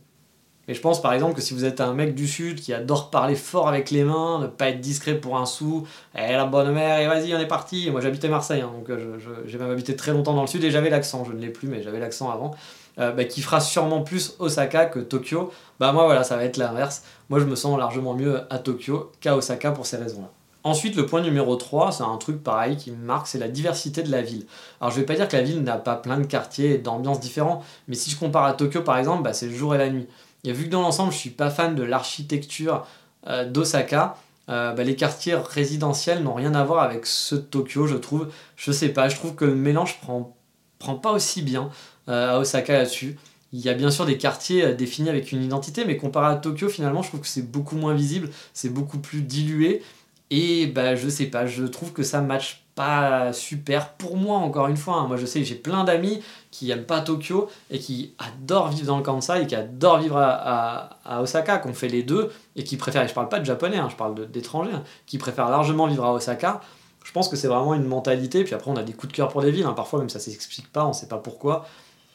Et 0.71 0.75
je 0.75 0.81
pense 0.81 1.03
par 1.03 1.13
exemple 1.13 1.35
que 1.35 1.41
si 1.41 1.53
vous 1.53 1.65
êtes 1.65 1.81
un 1.81 1.93
mec 1.95 2.15
du 2.15 2.29
sud 2.29 2.61
qui 2.61 2.73
adore 2.73 3.11
parler 3.11 3.35
fort 3.35 3.67
avec 3.67 3.91
les 3.91 4.05
mains, 4.05 4.39
ne 4.39 4.47
pas 4.47 4.69
être 4.69 4.81
discret 4.81 5.15
pour 5.17 5.37
un 5.37 5.45
sou, 5.45 5.85
et 6.17 6.31
la 6.31 6.45
bonne 6.45 6.73
mère, 6.73 7.01
et 7.01 7.09
vas-y, 7.09 7.35
on 7.35 7.41
est 7.41 7.49
parti. 7.49 7.91
Moi 7.91 8.01
j'habitais 8.01 8.29
Marseille, 8.29 8.61
hein, 8.61 8.71
donc 8.73 8.89
euh, 8.89 9.19
j'ai 9.47 9.59
même 9.59 9.73
habité 9.73 9.97
très 9.97 10.13
longtemps 10.13 10.33
dans 10.33 10.43
le 10.43 10.47
sud 10.47 10.63
et 10.63 10.71
j'avais 10.71 10.89
l'accent, 10.89 11.25
je 11.25 11.33
ne 11.33 11.41
l'ai 11.41 11.49
plus, 11.49 11.67
mais 11.67 11.83
j'avais 11.83 11.99
l'accent 11.99 12.31
avant. 12.31 12.53
Euh, 13.01 13.11
bah, 13.11 13.25
qui 13.25 13.43
fera 13.43 13.61
sûrement 13.61 14.03
plus 14.03 14.37
Osaka 14.39 14.87
que 14.87 15.01
Tokyo. 15.01 15.51
Bah 15.81 15.91
moi 15.91 16.05
voilà, 16.05 16.23
ça 16.23 16.37
va 16.37 16.45
être 16.45 16.57
l'inverse. 16.57 17.03
Moi 17.31 17.41
je 17.41 17.47
me 17.47 17.57
sens 17.57 17.77
largement 17.77 18.15
mieux 18.15 18.43
à 18.49 18.59
Tokyo 18.59 19.11
qu'à 19.21 19.35
Osaka 19.37 19.73
pour 19.73 19.87
ces 19.87 19.97
raisons-là. 19.97 20.29
Ensuite, 20.63 20.95
le 20.95 21.07
point 21.07 21.23
numéro 21.23 21.57
3, 21.57 21.91
c'est 21.91 22.03
un 22.03 22.17
truc 22.19 22.45
pareil 22.45 22.77
qui 22.77 22.91
me 22.91 23.05
marque, 23.05 23.27
c'est 23.27 23.39
la 23.39 23.49
diversité 23.49 24.03
de 24.03 24.11
la 24.11 24.21
ville. 24.21 24.45
Alors 24.81 24.93
je 24.93 25.01
vais 25.01 25.07
pas 25.07 25.15
dire 25.15 25.27
que 25.27 25.37
la 25.37 25.43
ville 25.43 25.63
n'a 25.63 25.79
pas 25.79 25.97
plein 25.97 26.19
de 26.19 26.27
quartiers 26.27 26.75
et 26.75 26.79
d'ambiances 26.79 27.19
différents, 27.19 27.65
mais 27.89 27.95
si 27.97 28.11
je 28.11 28.19
compare 28.19 28.45
à 28.45 28.53
Tokyo 28.53 28.83
par 28.83 28.99
exemple, 28.99 29.25
bah, 29.25 29.33
c'est 29.33 29.47
le 29.47 29.55
jour 29.55 29.75
et 29.75 29.79
la 29.79 29.89
nuit. 29.89 30.07
Et 30.45 30.53
vu 30.53 30.65
que 30.65 30.71
dans 30.71 30.83
l'ensemble, 30.83 31.13
je 31.13 31.19
suis 31.19 31.31
pas 31.31 31.51
fan 31.51 31.75
de 31.75 31.83
l'architecture 31.83 32.87
euh, 33.27 33.49
d'Osaka, 33.49 34.17
euh, 34.49 34.73
bah, 34.73 34.83
les 34.83 34.97
quartiers 34.97 35.35
résidentiels 35.35 36.23
n'ont 36.23 36.35
rien 36.35 36.55
à 36.55 36.65
voir 36.65 36.83
avec 36.83 37.07
ceux 37.07 37.37
de 37.37 37.43
Tokyo, 37.43 37.87
je 37.87 37.97
trouve. 37.97 38.29
Je 38.57 38.73
sais 38.73 38.89
pas, 38.89 39.09
je 39.09 39.17
trouve 39.17 39.35
que 39.35 39.45
le 39.45 39.55
mélange 39.55 40.01
prend, 40.01 40.37
prend 40.79 40.95
pas 40.95 41.13
aussi 41.13 41.43
bien 41.43 41.71
euh, 42.09 42.37
à 42.37 42.39
Osaka 42.39 42.73
là-dessus. 42.73 43.19
Il 43.53 43.61
y 43.61 43.69
a 43.69 43.75
bien 43.75 43.91
sûr 43.91 44.07
des 44.07 44.17
quartiers 44.17 44.75
définis 44.75 45.09
avec 45.09 45.33
une 45.33 45.43
identité, 45.43 45.85
mais 45.85 45.97
comparé 45.97 46.33
à 46.33 46.37
Tokyo, 46.37 46.69
finalement, 46.69 47.03
je 47.03 47.09
trouve 47.09 47.21
que 47.21 47.27
c'est 47.27 47.51
beaucoup 47.51 47.77
moins 47.77 47.95
visible, 47.95 48.31
c'est 48.55 48.69
beaucoup 48.69 48.99
plus 48.99 49.23
dilué. 49.23 49.83
Et 50.31 50.67
bah, 50.69 50.95
je 50.95 51.09
sais 51.09 51.27
pas, 51.27 51.47
je 51.47 51.65
trouve 51.65 51.93
que 51.93 52.05
ça 52.05 52.21
match 52.21 52.63
pas 52.81 53.35
super 53.35 53.91
pour 53.91 54.17
moi, 54.17 54.39
encore 54.39 54.69
une 54.69 54.77
fois. 54.79 54.95
Hein. 54.95 55.07
Moi, 55.07 55.19
je 55.19 55.27
sais 55.27 55.45
j'ai 55.45 55.55
plein 55.55 55.85
d'amis 55.85 56.23
qui 56.51 56.71
aiment 56.71 56.87
pas 56.87 57.03
Tokyo 57.03 57.51
et 57.71 57.79
qui 57.79 58.15
adorent 58.19 58.69
vivre 58.69 58.87
dans 58.87 58.97
le 58.97 59.03
Kansai 59.03 59.43
et 59.43 59.47
qui 59.47 59.55
adorent 59.55 59.99
vivre 59.99 60.17
à, 60.17 60.97
à, 61.05 61.21
Osaka, 61.21 61.59
qu'on 61.59 61.75
fait 61.75 61.89
les 61.89 62.03
deux 62.03 62.33
et 62.57 62.65
qui 62.65 62.79
préfèrent, 62.79 63.03
et 63.03 63.09
je 63.09 63.13
parle 63.13 63.29
pas 63.29 63.39
de 63.39 63.45
japonais, 63.45 63.77
hein, 63.77 63.89
je 63.91 63.97
parle 63.97 64.31
d'étrangers, 64.31 64.73
hein, 64.73 64.83
qui 65.05 65.19
préfèrent 65.19 65.51
largement 65.51 65.89
vivre 65.89 66.05
à 66.07 66.15
Osaka. 66.15 66.63
Je 67.05 67.13
pense 67.13 67.29
que 67.29 67.37
c'est 67.37 67.49
vraiment 67.49 67.75
une 67.75 67.87
mentalité. 67.87 68.45
Puis 68.45 68.55
après, 68.55 68.71
on 68.71 68.77
a 68.77 68.83
des 68.83 68.95
coups 68.95 69.13
de 69.13 69.17
cœur 69.17 69.29
pour 69.29 69.43
des 69.43 69.51
villes. 69.51 69.67
Parfois, 69.77 69.99
même 69.99 70.09
ça 70.09 70.19
s'explique 70.19 70.73
pas, 70.73 70.87
on 70.87 70.95
sait 70.95 71.09
pas 71.09 71.19
pourquoi. 71.19 71.67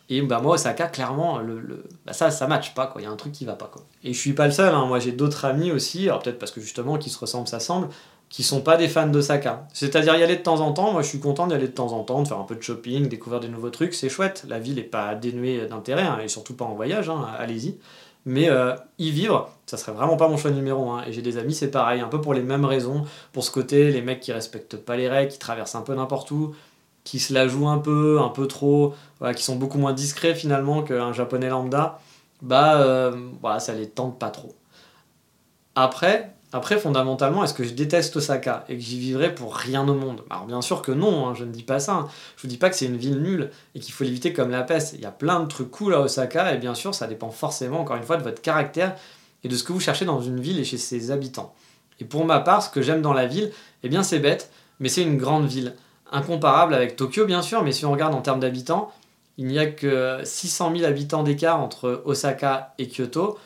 Et 0.10 0.22
bah 0.22 0.40
moi, 0.42 0.56
Osaka, 0.56 0.88
clairement, 0.88 1.40
le, 1.40 1.84
bah 2.06 2.14
ça, 2.14 2.32
ça 2.32 2.48
match 2.48 2.74
pas, 2.74 2.88
quoi. 2.88 3.02
Il 3.02 3.06
y 3.06 3.08
a 3.08 3.12
un 3.12 3.16
truc 3.16 3.34
qui 3.34 3.46
va 3.46 3.54
pas, 3.54 3.70
quoi. 3.72 3.84
Et 4.04 4.14
je 4.14 4.20
suis 4.20 4.34
pas 4.34 4.46
le 4.46 4.52
seul, 4.52 4.74
moi 4.88 5.00
j'ai 5.00 5.12
d'autres 5.12 5.46
amis 5.46 5.72
aussi, 5.72 6.08
alors 6.08 6.22
peut-être 6.22 6.38
parce 6.38 6.52
que 6.52 6.62
justement, 6.62 6.98
qui 6.98 7.10
se 7.10 7.18
ressemblent, 7.18 7.48
ça 7.48 7.60
semble, 7.60 7.90
qui 8.30 8.44
sont 8.44 8.62
pas 8.62 8.78
des 8.78 8.88
fans 8.88 9.08
d'Osaka. 9.08 9.68
C'est-à-dire 9.74 10.16
y 10.16 10.24
aller 10.24 10.36
de 10.36 10.42
temps 10.42 10.60
en 10.60 10.74
temps, 10.74 10.92
moi 10.92 11.02
je 11.02 11.08
suis 11.08 11.20
content 11.20 11.48
d'y 11.48 11.54
aller 11.54 11.68
de 11.68 11.74
temps 11.74 11.94
en 11.94 12.04
temps, 12.04 12.22
de 12.22 12.28
faire 12.28 12.40
un 12.40 12.44
peu 12.44 12.56
de 12.56 12.62
shopping, 12.62 13.08
découvrir 13.08 13.40
des 13.40 13.48
nouveaux 13.48 13.70
trucs, 13.70 13.94
c'est 13.94 14.10
chouette. 14.10 14.46
La 14.48 14.60
ville 14.60 14.80
est 14.80 14.84
pas 14.84 15.16
dénuée 15.16 15.66
d'intérêt, 15.68 16.04
hein, 16.04 16.20
et 16.24 16.28
surtout 16.28 16.54
pas 16.54 16.66
en 16.66 16.74
voyage, 16.74 17.10
hein, 17.10 17.26
allez-y. 17.38 17.78
Mais 18.26 18.50
euh, 18.50 18.76
y 18.98 19.12
vivre, 19.12 19.52
ça 19.68 19.78
serait 19.78 19.92
vraiment 19.92 20.18
pas 20.18 20.28
mon 20.28 20.36
choix 20.38 20.50
numéro 20.50 20.90
1. 20.90 21.06
Et 21.06 21.14
j'ai 21.14 21.22
des 21.22 21.38
amis, 21.38 21.54
c'est 21.54 21.70
pareil, 21.70 22.02
un 22.02 22.08
peu 22.08 22.20
pour 22.20 22.34
les 22.34 22.42
mêmes 22.42 22.66
raisons. 22.66 23.06
Pour 23.34 23.44
ce 23.44 23.52
côté, 23.52 23.92
les 23.92 24.02
mecs 24.02 24.20
qui 24.20 24.32
respectent 24.32 24.78
pas 24.78 24.98
les 24.98 25.08
règles, 25.08 25.32
qui 25.32 25.40
traversent 25.40 25.76
un 25.76 25.82
peu 25.82 25.94
n'importe 25.94 26.32
où, 26.32 26.56
qui 27.04 27.20
se 27.20 27.34
la 27.34 27.48
jouent 27.48 27.68
un 27.68 27.78
peu, 27.78 28.20
un 28.20 28.30
peu 28.30 28.48
trop, 28.48 28.96
qui 29.36 29.44
sont 29.44 29.56
beaucoup 29.56 29.78
moins 29.78 29.94
discrets 29.94 30.34
finalement 30.34 30.82
qu'un 30.82 31.14
japonais 31.14 31.50
lambda, 31.50 32.00
bah 32.42 32.82
euh, 32.82 33.16
voilà, 33.42 33.60
ça 33.60 33.74
les 33.74 33.88
tente 33.88 34.20
pas 34.20 34.30
trop. 34.32 34.56
Après, 35.76 36.35
après, 36.56 36.80
fondamentalement, 36.80 37.44
est-ce 37.44 37.54
que 37.54 37.66
je 37.66 37.74
déteste 37.74 38.16
Osaka 38.16 38.64
et 38.70 38.78
que 38.78 38.82
j'y 38.82 38.98
vivrai 38.98 39.36
pour 39.36 39.54
rien 39.54 39.86
au 39.90 39.94
monde? 39.94 40.24
Alors 40.30 40.46
bien 40.46 40.62
sûr 40.62 40.82
que 40.82 40.94
non, 40.94 41.28
hein, 41.28 41.34
je 41.34 41.44
ne 41.44 41.52
dis 41.52 41.64
pas 41.64 41.82
ça. 41.82 41.96
Hein. 41.96 42.08
Je 42.38 42.44
vous 42.44 42.48
dis 42.48 42.56
pas 42.56 42.70
que 42.70 42.78
c'est 42.78 42.86
une 42.86 42.96
ville 42.96 43.22
nulle 43.22 43.52
et 43.76 43.82
qu'il 43.82 43.94
faut 43.94 44.06
l'éviter 44.06 44.32
comme 44.32 44.52
la 44.52 44.64
peste. 44.64 44.94
Il 44.94 45.02
y 45.02 45.06
a 45.06 45.12
plein 45.12 45.42
de 45.42 45.48
trucs 45.50 45.70
cool 45.70 45.94
à 45.94 46.00
Osaka 46.00 46.54
et 46.54 46.58
bien 46.58 46.74
sûr, 46.74 46.96
ça 46.96 47.08
dépend 47.08 47.30
forcément, 47.30 47.82
encore 47.82 47.98
une 47.98 48.04
fois, 48.04 48.16
de 48.16 48.24
votre 48.24 48.42
caractère 48.42 48.96
et 49.44 49.50
de 49.50 49.56
ce 49.58 49.66
que 49.66 49.74
vous 49.74 49.82
cherchez 49.82 50.06
dans 50.06 50.22
une 50.22 50.40
ville 50.40 50.58
et 50.58 50.64
chez 50.64 50.78
ses 50.78 51.12
habitants. 51.12 51.54
Et 52.00 52.06
pour 52.06 52.24
ma 52.24 52.40
part, 52.40 52.64
ce 52.64 52.70
que 52.70 52.82
j'aime 52.82 53.02
dans 53.02 53.12
la 53.12 53.26
ville, 53.26 53.52
eh 53.84 53.90
bien 53.90 54.02
c'est 54.02 54.20
bête, 54.20 54.50
mais 54.80 54.88
c'est 54.88 55.04
une 55.04 55.18
grande 55.18 55.48
ville 55.48 55.76
incomparable 56.10 56.74
avec 56.74 56.96
Tokyo 56.96 57.26
bien 57.26 57.42
sûr, 57.42 57.64
mais 57.64 57.74
si 57.74 57.86
on 57.86 57.92
regarde 57.92 58.16
en 58.16 58.22
termes 58.22 58.40
d'habitants, 58.40 58.94
il 59.38 59.48
n'y 59.48 59.60
a 59.60 59.66
que 59.66 60.22
600 60.24 60.72
000 60.74 60.86
habitants 60.86 61.24
d'écart 61.24 61.60
entre 61.60 62.02
Osaka 62.06 62.74
et 62.78 62.88
Kyoto. 62.88 63.38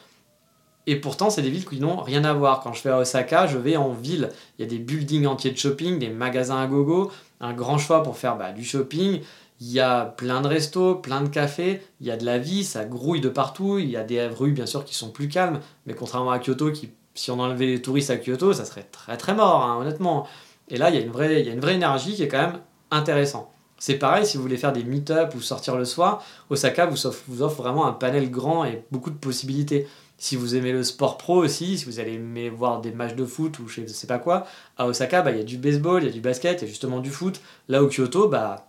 Et 0.90 0.96
pourtant, 0.96 1.30
c'est 1.30 1.44
des 1.44 1.52
villes 1.52 1.68
qui 1.68 1.80
n'ont 1.80 1.98
rien 1.98 2.24
à 2.24 2.34
voir. 2.34 2.62
Quand 2.62 2.74
je 2.74 2.82
vais 2.82 2.90
à 2.90 2.98
Osaka, 2.98 3.46
je 3.46 3.60
vais 3.60 3.78
en 3.78 3.94
ville. 3.94 4.32
Il 4.58 4.64
y 4.64 4.66
a 4.66 4.68
des 4.68 4.80
buildings 4.80 5.28
entiers 5.28 5.52
de 5.52 5.58
shopping, 5.58 6.00
des 6.00 6.10
magasins 6.10 6.60
à 6.60 6.66
gogo, 6.66 7.12
un 7.40 7.54
grand 7.54 7.78
choix 7.78 8.02
pour 8.02 8.18
faire 8.18 8.38
bah, 8.38 8.54
du 8.54 8.64
shopping. 8.64 9.22
Il 9.62 9.72
y 9.72 9.80
a 9.80 10.06
plein 10.06 10.42
de 10.42 10.48
restos, 10.48 10.96
plein 10.96 11.22
de 11.22 11.28
cafés, 11.28 11.84
il 12.02 12.08
y 12.08 12.12
a 12.12 12.18
de 12.18 12.26
la 12.26 12.40
vie, 12.40 12.64
ça 12.64 12.86
grouille 12.86 13.22
de 13.22 13.30
partout. 13.30 13.78
Il 13.78 13.88
y 13.88 13.98
a 13.98 14.04
des 14.04 14.26
rues, 14.26 14.52
bien 14.52 14.66
sûr, 14.66 14.84
qui 14.84 14.96
sont 14.96 15.12
plus 15.12 15.28
calmes. 15.28 15.60
Mais 15.86 15.94
contrairement 15.94 16.32
à 16.32 16.40
Kyoto, 16.40 16.72
qui, 16.72 16.90
si 17.14 17.30
on 17.30 17.40
enlevait 17.40 17.68
les 17.68 17.84
touristes 17.84 18.10
à 18.10 18.18
Kyoto, 18.18 18.54
ça 18.54 18.66
serait 18.66 18.88
très 18.92 19.16
très 19.16 19.36
mort, 19.36 19.64
hein, 19.64 19.78
honnêtement. 19.80 20.26
Et 20.70 20.78
là, 20.78 20.90
il 20.90 20.96
y, 20.96 20.98
a 20.98 21.02
une 21.02 21.12
vraie, 21.12 21.40
il 21.40 21.46
y 21.46 21.52
a 21.52 21.54
une 21.54 21.60
vraie 21.60 21.76
énergie 21.76 22.16
qui 22.16 22.24
est 22.24 22.28
quand 22.28 22.42
même 22.42 22.60
intéressante. 22.90 23.48
C'est 23.78 24.00
pareil, 24.00 24.26
si 24.26 24.38
vous 24.38 24.44
voulez 24.44 24.58
faire 24.58 24.74
des 24.74 24.84
meet-up 24.84 25.36
ou 25.36 25.40
sortir 25.42 25.78
le 25.78 25.86
soir, 25.86 26.24
Osaka 26.50 26.88
vous 26.88 27.06
offre, 27.06 27.22
vous 27.28 27.44
offre 27.44 27.62
vraiment 27.62 27.86
un 27.86 27.94
panel 27.94 28.32
grand 28.32 28.66
et 28.66 28.84
beaucoup 28.92 29.12
de 29.12 29.18
possibilités. 29.18 29.88
Si 30.22 30.36
vous 30.36 30.58
aimez 30.58 30.74
le 30.74 30.84
sport 30.84 31.18
pro 31.18 31.38
aussi, 31.38 31.78
si 31.78 31.86
vous 31.86 32.02
allez 32.02 32.16
aimer 32.16 32.50
voir 32.50 32.82
des 32.82 32.92
matchs 32.92 33.16
de 33.16 33.26
foot 33.26 33.58
ou 33.60 33.70
je 33.70 33.88
sais 33.88 34.06
pas 34.06 34.20
quoi, 34.20 34.46
à 34.78 34.86
Osaka, 34.86 35.22
bah, 35.22 35.32
il 35.32 35.38
y 35.38 35.40
a 35.40 35.46
du 35.46 35.58
baseball, 35.58 36.04
il 36.04 36.08
y 36.08 36.10
a 36.10 36.12
du 36.12 36.20
basket, 36.20 36.62
il 36.62 36.66
y 36.66 36.68
a 36.68 36.68
justement 36.68 37.00
du 37.00 37.10
foot. 37.10 37.40
Là 37.70 37.82
au 37.82 37.88
Kyoto, 37.88 38.28
bah, 38.28 38.68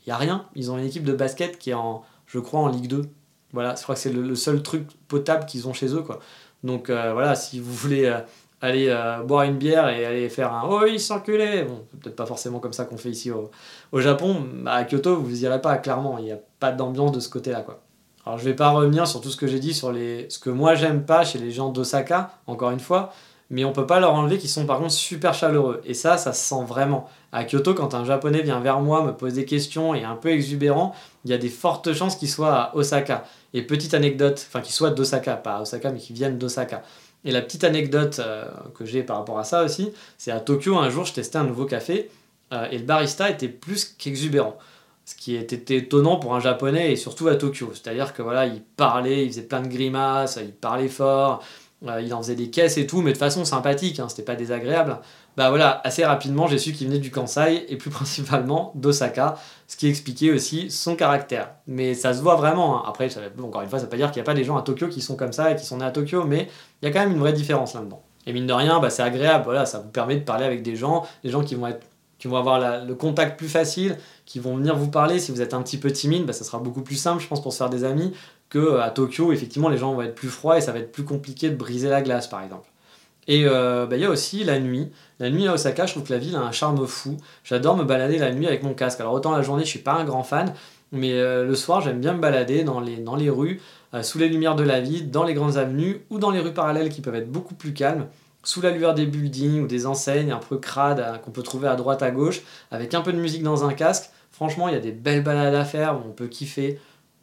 il 0.00 0.10
n'y 0.10 0.12
a 0.12 0.16
rien. 0.16 0.46
Ils 0.54 0.70
ont 0.70 0.78
une 0.78 0.84
équipe 0.84 1.02
de 1.02 1.12
basket 1.12 1.58
qui 1.58 1.70
est 1.70 1.74
en, 1.74 2.04
je 2.26 2.38
crois, 2.38 2.60
en 2.60 2.68
Ligue 2.68 2.86
2. 2.86 3.02
Voilà, 3.52 3.74
je 3.74 3.82
crois 3.82 3.96
que 3.96 4.00
c'est 4.00 4.12
le, 4.12 4.34
seul 4.36 4.62
truc 4.62 4.86
potable 5.08 5.44
qu'ils 5.46 5.66
ont 5.66 5.72
chez 5.72 5.92
eux. 5.92 6.02
Quoi. 6.02 6.20
Donc 6.62 6.88
euh, 6.88 7.12
voilà, 7.12 7.34
si 7.34 7.58
vous 7.58 7.72
voulez 7.72 8.16
aller 8.60 8.96
boire 9.26 9.42
une 9.42 9.58
bière 9.58 9.88
et 9.88 10.06
aller 10.06 10.28
faire 10.28 10.52
un 10.52 10.68
Oh, 10.68 10.84
il 10.86 11.00
s'enculait 11.00 11.64
Bon, 11.64 11.84
peut-être 12.00 12.16
pas 12.16 12.26
forcément 12.26 12.60
comme 12.60 12.72
ça 12.72 12.84
qu'on 12.84 12.96
fait 12.96 13.10
ici 13.10 13.32
au, 13.32 13.50
Japon. 14.00 14.40
Bah, 14.62 14.74
à 14.74 14.84
Kyoto, 14.84 15.16
vous 15.16 15.44
irez 15.44 15.60
pas, 15.60 15.78
clairement. 15.78 16.18
Il 16.18 16.26
n'y 16.26 16.32
a 16.32 16.38
pas 16.60 16.70
d'ambiance 16.70 17.10
de 17.10 17.18
ce 17.18 17.28
côté-là. 17.28 17.66
Alors 18.26 18.38
je 18.38 18.44
vais 18.44 18.54
pas 18.54 18.70
revenir 18.70 19.06
sur 19.06 19.20
tout 19.20 19.30
ce 19.30 19.36
que 19.36 19.46
j'ai 19.46 19.60
dit 19.60 19.72
sur 19.72 19.94
ce 19.94 20.38
que 20.40 20.50
moi 20.50 20.74
j'aime 20.74 21.04
pas 21.04 21.24
chez 21.24 21.38
les 21.38 21.52
gens 21.52 21.68
d'Osaka, 21.68 22.32
encore 22.48 22.72
une 22.72 22.80
fois, 22.80 23.12
mais 23.50 23.64
on 23.64 23.72
peut 23.72 23.86
pas 23.86 24.00
leur 24.00 24.14
enlever 24.14 24.36
qu'ils 24.38 24.50
sont 24.50 24.66
par 24.66 24.78
contre 24.78 24.90
super 24.90 25.32
chaleureux. 25.32 25.80
Et 25.84 25.94
ça, 25.94 26.18
ça 26.18 26.32
se 26.32 26.44
sent 26.44 26.64
vraiment. 26.66 27.08
À 27.30 27.44
Kyoto, 27.44 27.72
quand 27.74 27.94
un 27.94 28.04
japonais 28.04 28.42
vient 28.42 28.58
vers 28.58 28.80
moi, 28.80 29.04
me 29.04 29.12
pose 29.12 29.34
des 29.34 29.44
questions 29.44 29.94
et 29.94 30.02
un 30.02 30.16
peu 30.16 30.30
exubérant, 30.30 30.92
il 31.24 31.30
y 31.30 31.34
a 31.34 31.38
des 31.38 31.48
fortes 31.48 31.92
chances 31.92 32.16
qu'il 32.16 32.28
soit 32.28 32.52
à 32.52 32.76
Osaka. 32.76 33.24
Et 33.54 33.62
petite 33.62 33.94
anecdote, 33.94 34.44
enfin 34.48 34.60
qu'il 34.60 34.74
soit 34.74 34.90
d'Osaka, 34.90 35.36
pas 35.36 35.58
à 35.58 35.62
Osaka, 35.62 35.92
mais 35.92 36.00
qu'il 36.00 36.16
vienne 36.16 36.36
d'Osaka. 36.36 36.82
Et 37.24 37.30
la 37.30 37.42
petite 37.42 37.62
anecdote 37.62 38.18
euh, 38.18 38.44
que 38.74 38.84
j'ai 38.84 39.04
par 39.04 39.18
rapport 39.18 39.38
à 39.38 39.44
ça 39.44 39.62
aussi, 39.62 39.92
c'est 40.18 40.32
à 40.32 40.40
Tokyo, 40.40 40.76
un 40.76 40.90
jour, 40.90 41.04
je 41.04 41.12
testais 41.12 41.38
un 41.38 41.44
nouveau 41.44 41.64
café 41.64 42.10
euh, 42.52 42.66
et 42.72 42.78
le 42.78 42.84
barista 42.84 43.30
était 43.30 43.48
plus 43.48 43.84
qu'exubérant 43.84 44.56
ce 45.06 45.14
qui 45.14 45.36
était 45.36 45.76
étonnant 45.76 46.16
pour 46.16 46.34
un 46.34 46.40
japonais 46.40 46.92
et 46.92 46.96
surtout 46.96 47.28
à 47.28 47.36
Tokyo. 47.36 47.70
C'est-à-dire 47.72 48.12
que 48.12 48.22
voilà, 48.22 48.44
il 48.46 48.60
parlait, 48.60 49.24
il 49.24 49.28
faisait 49.30 49.42
plein 49.42 49.62
de 49.62 49.68
grimaces, 49.68 50.38
il 50.42 50.52
parlait 50.52 50.88
fort, 50.88 51.42
euh, 51.86 52.00
il 52.00 52.12
en 52.12 52.22
faisait 52.22 52.34
des 52.34 52.50
caisses 52.50 52.76
et 52.76 52.88
tout, 52.88 53.02
mais 53.02 53.12
de 53.12 53.18
façon 53.18 53.44
sympathique, 53.44 54.00
hein, 54.00 54.08
c'était 54.08 54.24
pas 54.24 54.34
désagréable. 54.34 54.98
Bah 55.36 55.50
voilà, 55.50 55.80
assez 55.84 56.04
rapidement, 56.04 56.48
j'ai 56.48 56.58
su 56.58 56.72
qu'il 56.72 56.88
venait 56.88 56.98
du 56.98 57.12
Kansai 57.12 57.66
et 57.68 57.76
plus 57.76 57.90
principalement 57.90 58.72
d'Osaka, 58.74 59.36
ce 59.68 59.76
qui 59.76 59.86
expliquait 59.86 60.32
aussi 60.32 60.72
son 60.72 60.96
caractère. 60.96 61.50
Mais 61.68 61.94
ça 61.94 62.12
se 62.12 62.20
voit 62.20 62.34
vraiment. 62.34 62.78
Hein. 62.78 62.88
Après, 62.88 63.08
encore 63.40 63.62
une 63.62 63.68
fois, 63.68 63.78
ça 63.78 63.84
veut 63.84 63.90
pas 63.90 63.96
dire 63.96 64.10
qu'il 64.10 64.20
n'y 64.20 64.26
a 64.26 64.30
pas 64.30 64.34
des 64.34 64.44
gens 64.44 64.56
à 64.56 64.62
Tokyo 64.62 64.88
qui 64.88 65.00
sont 65.00 65.14
comme 65.14 65.32
ça 65.32 65.52
et 65.52 65.56
qui 65.56 65.64
sont 65.64 65.76
nés 65.76 65.84
à 65.84 65.92
Tokyo, 65.92 66.24
mais 66.24 66.48
il 66.82 66.86
y 66.86 66.90
a 66.90 66.92
quand 66.92 67.00
même 67.00 67.12
une 67.12 67.20
vraie 67.20 67.32
différence 67.32 67.74
là-dedans. 67.74 68.02
Et 68.26 68.32
mine 68.32 68.48
de 68.48 68.52
rien, 68.52 68.80
bah, 68.80 68.90
c'est 68.90 69.04
agréable, 69.04 69.44
voilà, 69.44 69.66
ça 69.66 69.78
vous 69.78 69.90
permet 69.90 70.16
de 70.16 70.24
parler 70.24 70.44
avec 70.44 70.62
des 70.62 70.74
gens, 70.74 71.06
des 71.22 71.30
gens 71.30 71.44
qui 71.44 71.54
vont 71.54 71.68
être 71.68 71.86
qui 72.18 72.28
vont 72.28 72.36
avoir 72.36 72.84
le 72.84 72.94
contact 72.94 73.38
plus 73.38 73.48
facile, 73.48 73.96
qui 74.24 74.40
vont 74.40 74.56
venir 74.56 74.76
vous 74.76 74.88
parler. 74.88 75.18
Si 75.18 75.32
vous 75.32 75.42
êtes 75.42 75.54
un 75.54 75.62
petit 75.62 75.78
peu 75.78 75.90
timide, 75.90 76.24
bah, 76.24 76.32
ça 76.32 76.44
sera 76.44 76.58
beaucoup 76.58 76.82
plus 76.82 76.96
simple, 76.96 77.22
je 77.22 77.28
pense, 77.28 77.42
pour 77.42 77.52
se 77.52 77.58
faire 77.58 77.70
des 77.70 77.84
amis, 77.84 78.12
que 78.48 78.58
euh, 78.58 78.82
à 78.82 78.90
Tokyo, 78.90 79.32
effectivement, 79.32 79.68
les 79.68 79.78
gens 79.78 79.94
vont 79.94 80.02
être 80.02 80.14
plus 80.14 80.28
froids 80.28 80.58
et 80.58 80.60
ça 80.60 80.72
va 80.72 80.78
être 80.78 80.92
plus 80.92 81.04
compliqué 81.04 81.50
de 81.50 81.56
briser 81.56 81.88
la 81.88 82.02
glace, 82.02 82.26
par 82.26 82.42
exemple. 82.42 82.68
Et 83.28 83.44
euh, 83.44 83.86
bah, 83.86 83.96
il 83.96 84.02
y 84.02 84.04
a 84.04 84.10
aussi 84.10 84.44
la 84.44 84.58
nuit. 84.60 84.88
La 85.18 85.30
nuit 85.30 85.46
à 85.48 85.54
Osaka, 85.54 85.86
je 85.86 85.92
trouve 85.92 86.04
que 86.04 86.12
la 86.12 86.18
ville 86.18 86.36
a 86.36 86.40
un 86.40 86.52
charme 86.52 86.86
fou. 86.86 87.16
J'adore 87.44 87.76
me 87.76 87.84
balader 87.84 88.18
la 88.18 88.32
nuit 88.32 88.46
avec 88.46 88.62
mon 88.62 88.72
casque. 88.72 89.00
Alors 89.00 89.12
autant 89.12 89.32
la 89.32 89.42
journée, 89.42 89.64
je 89.64 89.70
suis 89.70 89.80
pas 89.80 89.94
un 89.94 90.04
grand 90.04 90.22
fan, 90.22 90.54
mais 90.92 91.12
euh, 91.12 91.44
le 91.44 91.54
soir, 91.56 91.80
j'aime 91.80 92.00
bien 92.00 92.14
me 92.14 92.20
balader 92.20 92.62
dans 92.62 92.80
les, 92.80 92.96
dans 92.96 93.16
les 93.16 93.30
rues, 93.30 93.60
sous 94.02 94.18
les 94.18 94.28
lumières 94.28 94.56
de 94.56 94.62
la 94.62 94.80
ville, 94.80 95.10
dans 95.10 95.24
les 95.24 95.32
grandes 95.32 95.56
avenues 95.56 96.02
ou 96.10 96.18
dans 96.18 96.30
les 96.30 96.40
rues 96.40 96.52
parallèles 96.52 96.90
qui 96.90 97.00
peuvent 97.00 97.14
être 97.14 97.32
beaucoup 97.32 97.54
plus 97.54 97.72
calmes 97.72 98.06
sous 98.46 98.60
la 98.60 98.70
lueur 98.70 98.94
des 98.94 99.06
buildings 99.06 99.64
ou 99.64 99.66
des 99.66 99.86
enseignes 99.86 100.30
un 100.30 100.38
peu 100.38 100.56
crades 100.56 101.00
euh, 101.00 101.18
qu'on 101.18 101.32
peut 101.32 101.42
trouver 101.42 101.68
à 101.68 101.74
droite 101.74 102.02
à 102.02 102.12
gauche, 102.12 102.42
avec 102.70 102.94
un 102.94 103.02
peu 103.02 103.12
de 103.12 103.18
musique 103.18 103.42
dans 103.42 103.64
un 103.64 103.74
casque. 103.74 104.10
Franchement, 104.30 104.68
il 104.68 104.74
y 104.74 104.76
a 104.76 104.80
des 104.80 104.92
belles 104.92 105.22
balades 105.22 105.54
à 105.54 105.64
faire 105.64 105.96
où 105.96 106.08
on 106.08 106.12
peut 106.12 106.28
kiffer. 106.28 106.78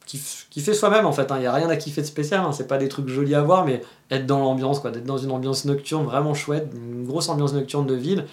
kiffer 0.06 0.74
soi-même 0.74 1.06
en 1.06 1.12
fait, 1.12 1.32
hein. 1.32 1.36
il 1.38 1.40
n'y 1.40 1.46
a 1.46 1.52
rien 1.52 1.70
à 1.70 1.76
kiffer 1.76 2.02
de 2.02 2.06
spécial, 2.06 2.40
hein. 2.44 2.52
c'est 2.52 2.66
pas 2.66 2.76
des 2.76 2.88
trucs 2.88 3.08
jolis 3.08 3.34
à 3.34 3.42
voir, 3.42 3.64
mais 3.64 3.80
être 4.10 4.26
dans 4.26 4.38
l'ambiance, 4.38 4.80
quoi, 4.80 4.90
d'être 4.90 5.06
dans 5.06 5.16
une 5.16 5.30
ambiance 5.30 5.64
nocturne 5.64 6.04
vraiment 6.04 6.34
chouette, 6.34 6.68
une 6.74 7.06
grosse 7.06 7.30
ambiance 7.30 7.54
nocturne 7.54 7.86
de 7.86 7.94
ville. 7.94 8.26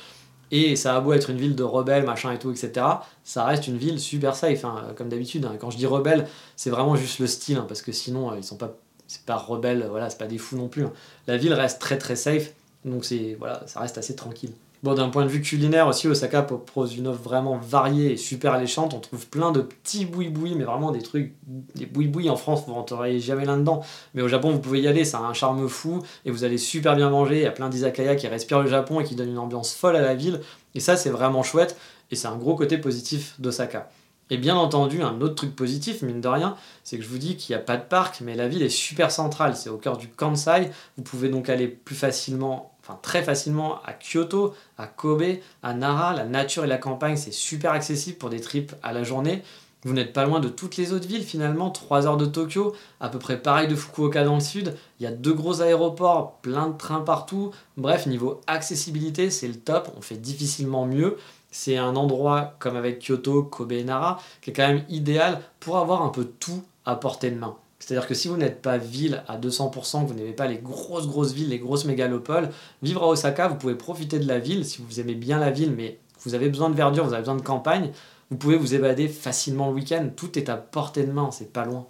Et 0.54 0.76
ça 0.76 0.98
a 0.98 1.00
beau 1.00 1.14
être 1.14 1.30
une 1.30 1.38
ville 1.38 1.56
de 1.56 1.64
rebelles, 1.64 2.04
machin 2.04 2.34
et 2.34 2.40
tout, 2.40 2.52
etc. 2.52 2.86
Ça 3.24 3.46
reste 3.46 3.68
une 3.68 3.78
ville 3.78 4.02
super 4.02 4.36
safe, 4.36 4.66
hein, 4.66 4.88
comme 4.98 5.08
d'habitude. 5.08 5.48
Quand 5.62 5.70
je 5.70 5.78
dis 5.78 5.86
rebelle, 5.86 6.28
c'est 6.58 6.70
vraiment 6.70 6.98
juste 6.98 7.20
le 7.20 7.28
style, 7.28 7.62
parce 7.70 7.82
que 7.82 7.94
sinon, 7.94 8.32
euh, 8.32 8.36
ils 8.36 8.44
sont 8.44 8.58
pas, 8.58 8.76
c'est 9.08 9.24
pas 9.24 9.38
rebelles, 9.38 9.88
voilà, 9.90 10.10
c'est 10.10 10.18
pas 10.18 10.28
des 10.28 10.38
fous 10.38 10.58
non 10.58 10.68
plus. 10.68 10.86
La 11.28 11.38
ville 11.38 11.54
reste 11.54 11.80
très 11.80 11.98
très 11.98 12.18
safe. 12.18 12.52
Donc 12.86 13.06
c'est 13.06 13.36
voilà, 13.40 13.64
ça 13.68 13.80
reste 13.80 13.98
assez 13.98 14.16
tranquille. 14.16 14.52
Bon, 14.84 14.96
d'un 14.96 15.10
point 15.10 15.24
de 15.26 15.30
vue 15.30 15.42
culinaire 15.42 15.88
aussi, 15.88 16.08
Osaka 16.08 16.42
propose 16.42 16.98
une 16.98 17.06
offre 17.06 17.22
vraiment 17.22 17.56
variée 17.56 18.14
et 18.14 18.18
super 18.18 18.54
alléchante. 18.54 18.96
On 18.96 19.00
trouve 19.00 19.28
plein 19.28 19.52
de 19.52 19.62
petits 19.62 20.06
boui-boui, 20.06 20.56
mais 20.56 20.64
vraiment 20.64 20.90
des 20.90 21.04
trucs, 21.04 21.36
des 21.76 21.86
boui-boui 21.86 22.32
en 22.32 22.36
France, 22.36 22.64
vous 22.66 22.74
rentreriez 22.74 23.20
jamais 23.20 23.46
là-dedans. 23.46 23.84
Mais 24.16 24.24
au 24.24 24.28
Japon, 24.28 24.50
vous 24.50 24.60
pouvez 24.60 24.82
y 24.82 24.88
aller, 24.88 25.06
ça 25.06 25.20
a 25.20 25.22
un 25.22 25.34
charme 25.34 25.70
fou 25.70 26.02
et 26.26 26.32
vous 26.32 26.46
allez 26.46 26.58
super 26.58 26.96
bien 26.96 27.12
manger. 27.12 27.38
Il 27.38 27.44
y 27.44 27.46
a 27.46 27.52
plein 27.52 27.70
d'izakaya 27.70 28.16
qui 28.16 28.28
respirent 28.28 28.62
le 28.62 28.70
Japon 28.70 29.00
et 29.00 29.04
qui 29.04 29.14
donnent 29.14 29.30
une 29.30 29.38
ambiance 29.38 29.72
folle 29.72 29.96
à 29.96 30.02
la 30.02 30.16
ville. 30.16 30.42
Et 30.74 30.80
ça, 30.80 30.98
c'est 30.98 31.12
vraiment 31.12 31.44
chouette 31.44 31.78
et 32.10 32.16
c'est 32.16 32.28
un 32.28 32.38
gros 32.38 32.56
côté 32.56 32.80
positif 32.80 33.36
d'Osaka. 33.38 33.88
Et 34.32 34.38
bien 34.38 34.56
entendu, 34.56 35.04
un 35.04 35.20
autre 35.22 35.36
truc 35.36 35.56
positif, 35.56 36.02
mine 36.02 36.22
de 36.22 36.28
rien, 36.30 36.56
c'est 36.86 36.98
que 36.98 37.04
je 37.04 37.10
vous 37.10 37.18
dis 37.18 37.36
qu'il 37.36 37.54
n'y 37.54 37.62
a 37.62 37.64
pas 37.64 37.76
de 37.76 37.84
parc, 37.84 38.22
mais 38.22 38.34
la 38.34 38.48
ville 38.48 38.64
est 38.64 38.70
super 38.70 39.12
centrale. 39.12 39.58
C'est 39.58 39.70
au 39.70 39.78
cœur 39.78 39.98
du 39.98 40.08
Kansai. 40.08 40.72
Vous 40.98 41.04
pouvez 41.04 41.28
donc 41.28 41.50
aller 41.50 41.68
plus 41.68 41.96
facilement 41.96 42.71
très 43.02 43.24
facilement 43.24 43.82
à 43.84 43.94
Kyoto, 43.94 44.54
à 44.78 44.88
Kobe, 44.88 45.24
à 45.64 45.74
Nara. 45.74 46.14
La 46.14 46.26
nature 46.26 46.64
et 46.64 46.68
la 46.68 46.78
campagne, 46.78 47.18
c'est 47.18 47.34
super 47.34 47.72
accessible 47.72 48.18
pour 48.18 48.30
des 48.30 48.42
trips 48.42 48.74
à 48.84 48.94
la 48.94 49.04
journée. 49.04 49.44
Vous 49.84 49.94
n'êtes 49.94 50.14
pas 50.14 50.26
loin 50.26 50.40
de 50.40 50.48
toutes 50.48 50.78
les 50.78 50.94
autres 50.94 51.08
villes 51.08 51.24
finalement, 51.24 51.72
3 51.72 52.06
heures 52.06 52.18
de 52.18 52.28
Tokyo, 52.28 52.76
à 53.00 53.10
peu 53.10 53.18
près 53.18 53.42
pareil 53.42 53.68
de 53.68 53.76
Fukuoka 53.76 54.24
dans 54.24 54.36
le 54.36 54.42
sud. 54.42 54.76
Il 55.00 55.04
y 55.04 55.08
a 55.08 55.12
deux 55.12 55.34
gros 55.34 55.62
aéroports, 55.62 56.34
plein 56.44 56.68
de 56.68 56.78
trains 56.78 57.02
partout. 57.02 57.52
Bref, 57.78 58.06
niveau 58.06 58.42
accessibilité, 58.46 59.32
c'est 59.32 59.48
le 59.48 59.56
top, 59.56 59.92
on 59.98 60.02
fait 60.02 60.18
difficilement 60.18 60.86
mieux. 60.86 61.18
C'est 61.50 61.78
un 61.78 61.96
endroit 61.96 62.54
comme 62.60 62.76
avec 62.76 63.06
Kyoto, 63.06 63.44
Kobe 63.44 63.72
et 63.72 63.84
Nara 63.84 64.20
qui 64.42 64.52
est 64.52 64.54
quand 64.54 64.68
même 64.68 64.86
idéal 64.88 65.42
pour 65.60 65.78
avoir 65.78 66.04
un 66.04 66.10
peu 66.10 66.26
tout 66.26 66.64
à 66.86 66.96
portée 66.96 67.32
de 67.32 67.40
main. 67.40 67.56
C'est-à-dire 67.82 68.08
que 68.08 68.14
si 68.14 68.28
vous 68.28 68.38
n'êtes 68.38 68.62
pas 68.62 68.78
ville 68.78 69.24
à 69.28 69.40
200%, 69.40 70.04
que 70.04 70.08
vous 70.08 70.14
n'aimez 70.14 70.34
pas 70.34 70.46
les 70.46 70.60
grosses 70.60 71.08
grosses 71.08 71.34
villes, 71.34 71.50
les 71.50 71.58
grosses 71.58 71.86
mégalopoles, 71.86 72.50
vivre 72.84 73.04
à 73.04 73.08
Osaka, 73.08 73.48
vous 73.48 73.56
pouvez 73.56 73.76
profiter 73.76 74.20
de 74.20 74.28
la 74.28 74.38
ville 74.38 74.66
si 74.66 74.84
vous 74.88 75.00
aimez 75.00 75.16
bien 75.16 75.40
la 75.40 75.50
ville, 75.50 75.74
mais 75.76 75.98
vous 76.24 76.36
avez 76.36 76.48
besoin 76.48 76.70
de 76.70 76.76
verdure, 76.76 77.06
vous 77.06 77.14
avez 77.14 77.24
besoin 77.24 77.36
de 77.36 77.42
campagne, 77.42 77.90
vous 78.30 78.38
pouvez 78.38 78.56
vous 78.56 78.76
évader 78.76 79.08
facilement 79.08 79.70
le 79.70 79.74
week-end, 79.74 80.10
tout 80.16 80.38
est 80.38 80.48
à 80.48 80.58
portée 80.58 81.04
de 81.04 81.12
main, 81.12 81.32
c'est 81.32 81.52
pas 81.52 81.66
loin. 81.66 81.88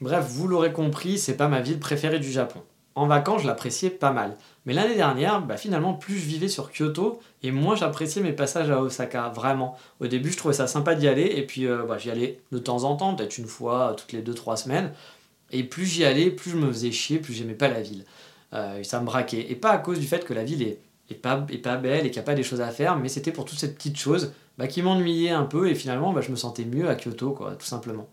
Bref, 0.00 0.24
vous 0.28 0.46
l'aurez 0.46 0.72
compris, 0.72 1.18
c'est 1.18 1.36
pas 1.36 1.48
ma 1.48 1.60
ville 1.60 1.80
préférée 1.80 2.20
du 2.20 2.30
Japon. 2.30 2.60
En 2.94 3.06
vacances, 3.06 3.42
je 3.42 3.46
l'appréciais 3.46 3.90
pas 3.90 4.12
mal. 4.12 4.36
Mais 4.64 4.74
l'année 4.74 4.94
dernière, 4.94 5.40
bah 5.42 5.56
finalement, 5.56 5.94
plus 5.94 6.18
je 6.18 6.26
vivais 6.26 6.48
sur 6.48 6.70
Kyoto, 6.70 7.20
et 7.42 7.50
moins 7.50 7.74
j'appréciais 7.74 8.22
mes 8.22 8.32
passages 8.32 8.70
à 8.70 8.80
Osaka, 8.80 9.30
vraiment. 9.30 9.76
Au 9.98 10.06
début, 10.06 10.30
je 10.30 10.36
trouvais 10.36 10.54
ça 10.54 10.66
sympa 10.66 10.94
d'y 10.94 11.08
aller, 11.08 11.32
et 11.36 11.46
puis 11.46 11.66
euh, 11.66 11.84
bah, 11.88 11.98
j'y 11.98 12.10
allais 12.10 12.40
de 12.52 12.58
temps 12.58 12.84
en 12.84 12.96
temps, 12.96 13.14
peut-être 13.14 13.38
une 13.38 13.46
fois 13.46 13.96
toutes 13.96 14.12
les 14.12 14.22
2-3 14.22 14.56
semaines. 14.56 14.92
Et 15.52 15.64
plus 15.64 15.86
j'y 15.86 16.04
allais, 16.04 16.30
plus 16.30 16.50
je 16.50 16.56
me 16.56 16.70
faisais 16.72 16.90
chier, 16.90 17.18
plus 17.18 17.34
j'aimais 17.34 17.54
pas 17.54 17.68
la 17.68 17.82
ville. 17.82 18.04
Euh, 18.54 18.82
ça 18.82 19.00
me 19.00 19.06
braquait. 19.06 19.50
Et 19.50 19.54
pas 19.54 19.70
à 19.70 19.78
cause 19.78 19.98
du 19.98 20.06
fait 20.06 20.24
que 20.24 20.34
la 20.34 20.44
ville 20.44 20.62
est, 20.62 21.14
pas, 21.14 21.36
belle 21.36 22.06
et 22.06 22.10
qu'il 22.10 22.18
n'y 22.18 22.18
a 22.18 22.22
pas 22.22 22.34
des 22.34 22.42
choses 22.42 22.60
à 22.60 22.70
faire, 22.70 22.96
mais 22.96 23.08
c'était 23.08 23.32
pour 23.32 23.44
toutes 23.44 23.58
ces 23.58 23.72
petites 23.72 23.98
choses 23.98 24.32
bah, 24.58 24.66
qui 24.66 24.82
m'ennuyaient 24.82 25.30
un 25.30 25.44
peu 25.44 25.68
et 25.68 25.74
finalement 25.74 26.12
bah, 26.12 26.20
je 26.20 26.30
me 26.30 26.36
sentais 26.36 26.64
mieux 26.64 26.88
à 26.88 26.94
Kyoto, 26.94 27.32
quoi, 27.32 27.52
tout 27.52 27.66
simplement. 27.66 28.08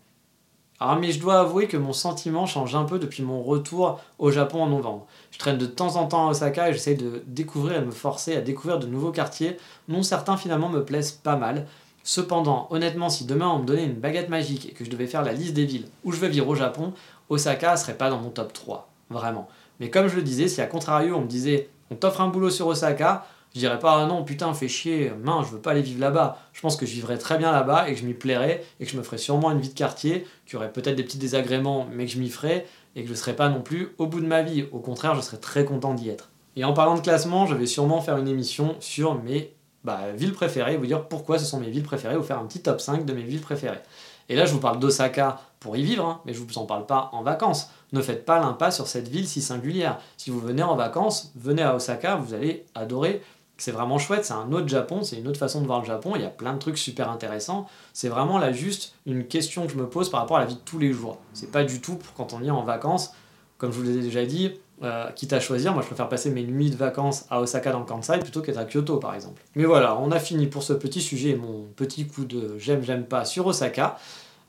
Alors, 0.82 0.96
mais 0.96 1.12
je 1.12 1.20
dois 1.20 1.40
avouer 1.40 1.68
que 1.68 1.76
mon 1.76 1.92
sentiment 1.92 2.46
change 2.46 2.74
un 2.74 2.84
peu 2.84 2.98
depuis 2.98 3.22
mon 3.22 3.42
retour 3.42 4.00
au 4.18 4.30
Japon 4.30 4.62
en 4.62 4.68
novembre. 4.70 5.06
Je 5.30 5.38
traîne 5.38 5.58
de 5.58 5.66
temps 5.66 5.96
en 5.96 6.06
temps 6.06 6.28
à 6.28 6.30
Osaka 6.30 6.70
et 6.70 6.72
j'essaie 6.72 6.94
de 6.94 7.22
découvrir 7.26 7.76
et 7.76 7.80
de 7.80 7.86
me 7.86 7.90
forcer 7.90 8.34
à 8.34 8.40
découvrir 8.40 8.78
de 8.78 8.86
nouveaux 8.86 9.12
quartiers 9.12 9.58
dont 9.88 10.02
certains 10.02 10.38
finalement 10.38 10.70
me 10.70 10.82
plaisent 10.82 11.12
pas 11.12 11.36
mal. 11.36 11.66
Cependant, 12.02 12.66
honnêtement, 12.70 13.10
si 13.10 13.24
demain 13.24 13.48
on 13.48 13.58
me 13.58 13.66
donnait 13.66 13.84
une 13.84 13.94
baguette 13.94 14.28
magique 14.28 14.68
et 14.70 14.72
que 14.72 14.84
je 14.84 14.90
devais 14.90 15.06
faire 15.06 15.22
la 15.22 15.32
liste 15.32 15.54
des 15.54 15.66
villes 15.66 15.86
où 16.04 16.12
je 16.12 16.18
veux 16.18 16.28
vivre 16.28 16.48
au 16.48 16.54
Japon, 16.54 16.92
Osaka 17.28 17.76
serait 17.76 17.96
pas 17.96 18.10
dans 18.10 18.18
mon 18.18 18.30
top 18.30 18.52
3, 18.52 18.90
vraiment. 19.10 19.48
Mais 19.78 19.90
comme 19.90 20.08
je 20.08 20.16
le 20.16 20.22
disais, 20.22 20.48
si 20.48 20.60
à 20.60 20.66
contrario 20.66 21.16
on 21.16 21.20
me 21.20 21.26
disait 21.26 21.68
on 21.90 21.96
t'offre 21.96 22.20
un 22.20 22.28
boulot 22.28 22.50
sur 22.50 22.66
Osaka, 22.66 23.26
je 23.54 23.60
dirais 23.60 23.78
pas 23.78 24.02
ah 24.02 24.06
non 24.06 24.24
putain 24.24 24.54
fais 24.54 24.68
chier, 24.68 25.12
mince 25.22 25.46
je 25.48 25.52
veux 25.52 25.60
pas 25.60 25.72
aller 25.72 25.82
vivre 25.82 26.00
là-bas. 26.00 26.38
Je 26.52 26.60
pense 26.60 26.76
que 26.76 26.86
je 26.86 26.92
vivrais 26.92 27.18
très 27.18 27.36
bien 27.36 27.52
là-bas 27.52 27.88
et 27.88 27.94
que 27.94 28.00
je 28.00 28.06
m'y 28.06 28.14
plairais 28.14 28.64
et 28.78 28.84
que 28.84 28.90
je 28.90 28.96
me 28.96 29.02
ferais 29.02 29.18
sûrement 29.18 29.50
une 29.50 29.60
vie 29.60 29.68
de 29.68 29.74
quartier, 29.74 30.26
qui 30.46 30.56
aurait 30.56 30.72
peut-être 30.72 30.96
des 30.96 31.02
petits 31.02 31.18
désagréments 31.18 31.86
mais 31.92 32.06
que 32.06 32.12
je 32.12 32.18
m'y 32.18 32.30
ferais 32.30 32.66
et 32.96 33.02
que 33.02 33.08
je 33.08 33.14
serais 33.14 33.34
pas 33.34 33.48
non 33.48 33.60
plus 33.60 33.90
au 33.98 34.06
bout 34.06 34.20
de 34.20 34.26
ma 34.26 34.42
vie. 34.42 34.66
Au 34.72 34.78
contraire 34.78 35.14
je 35.16 35.20
serais 35.20 35.38
très 35.38 35.64
content 35.64 35.94
d'y 35.94 36.08
être. 36.08 36.30
Et 36.56 36.64
en 36.64 36.72
parlant 36.72 36.96
de 36.96 37.00
classement, 37.00 37.46
je 37.46 37.54
vais 37.54 37.66
sûrement 37.66 38.00
faire 38.00 38.16
une 38.16 38.28
émission 38.28 38.76
sur 38.80 39.14
mes 39.14 39.54
bah, 39.84 40.12
villes 40.14 40.32
préférées, 40.32 40.76
vous 40.76 40.86
dire 40.86 41.08
pourquoi 41.08 41.38
ce 41.38 41.44
sont 41.44 41.60
mes 41.60 41.70
villes 41.70 41.82
préférées, 41.82 42.16
ou 42.16 42.22
faire 42.22 42.38
un 42.38 42.46
petit 42.46 42.60
top 42.60 42.80
5 42.80 43.04
de 43.04 43.12
mes 43.12 43.22
villes 43.22 43.40
préférées. 43.40 43.80
Et 44.28 44.36
là, 44.36 44.44
je 44.44 44.52
vous 44.52 44.60
parle 44.60 44.78
d'Osaka 44.78 45.40
pour 45.58 45.76
y 45.76 45.82
vivre, 45.82 46.04
hein, 46.04 46.20
mais 46.24 46.32
je 46.32 46.40
ne 46.40 46.46
vous 46.46 46.58
en 46.58 46.64
parle 46.64 46.86
pas 46.86 47.10
en 47.12 47.22
vacances. 47.22 47.70
Ne 47.92 48.00
faites 48.00 48.24
pas 48.24 48.38
l'impasse 48.38 48.76
sur 48.76 48.86
cette 48.86 49.08
ville 49.08 49.26
si 49.26 49.42
singulière. 49.42 49.98
Si 50.16 50.30
vous 50.30 50.38
venez 50.38 50.62
en 50.62 50.76
vacances, 50.76 51.32
venez 51.34 51.62
à 51.62 51.74
Osaka, 51.74 52.16
vous 52.16 52.32
allez 52.32 52.64
adorer. 52.74 53.22
C'est 53.58 53.72
vraiment 53.72 53.98
chouette, 53.98 54.24
c'est 54.24 54.32
un 54.32 54.52
autre 54.52 54.68
Japon, 54.68 55.02
c'est 55.02 55.16
une 55.16 55.28
autre 55.28 55.38
façon 55.38 55.60
de 55.60 55.66
voir 55.66 55.80
le 55.80 55.86
Japon, 55.86 56.12
il 56.14 56.22
y 56.22 56.24
a 56.24 56.30
plein 56.30 56.54
de 56.54 56.58
trucs 56.58 56.78
super 56.78 57.10
intéressants. 57.10 57.66
C'est 57.92 58.08
vraiment 58.08 58.38
là 58.38 58.52
juste 58.52 58.94
une 59.04 59.26
question 59.26 59.66
que 59.66 59.72
je 59.72 59.76
me 59.76 59.86
pose 59.86 60.08
par 60.08 60.20
rapport 60.20 60.38
à 60.38 60.40
la 60.40 60.46
vie 60.46 60.54
de 60.54 60.60
tous 60.60 60.78
les 60.78 60.92
jours. 60.92 61.18
C'est 61.34 61.50
pas 61.50 61.64
du 61.64 61.80
tout 61.82 61.96
pour 61.96 62.14
quand 62.14 62.32
on 62.32 62.38
vient 62.38 62.54
en 62.54 62.62
vacances, 62.62 63.12
comme 63.58 63.70
je 63.70 63.78
vous 63.78 63.82
l'ai 63.82 64.00
déjà 64.00 64.24
dit, 64.24 64.52
euh, 64.82 65.10
quitte 65.12 65.32
à 65.32 65.40
choisir, 65.40 65.72
moi 65.72 65.82
je 65.82 65.86
préfère 65.86 66.08
passer 66.08 66.30
mes 66.30 66.42
nuits 66.42 66.70
de 66.70 66.76
vacances 66.76 67.26
à 67.28 67.40
Osaka 67.40 67.72
dans 67.72 67.80
le 67.80 67.84
Kansai 67.84 68.18
plutôt 68.18 68.40
qu'être 68.40 68.58
à 68.58 68.64
Kyoto 68.64 68.96
par 68.96 69.14
exemple. 69.14 69.42
Mais 69.54 69.64
voilà, 69.64 69.98
on 69.98 70.10
a 70.10 70.18
fini 70.18 70.46
pour 70.46 70.62
ce 70.62 70.72
petit 70.72 71.00
sujet, 71.02 71.34
mon 71.34 71.64
petit 71.76 72.06
coup 72.06 72.24
de 72.24 72.56
j'aime, 72.58 72.82
j'aime 72.82 73.04
pas 73.04 73.24
sur 73.24 73.46
Osaka. 73.46 73.98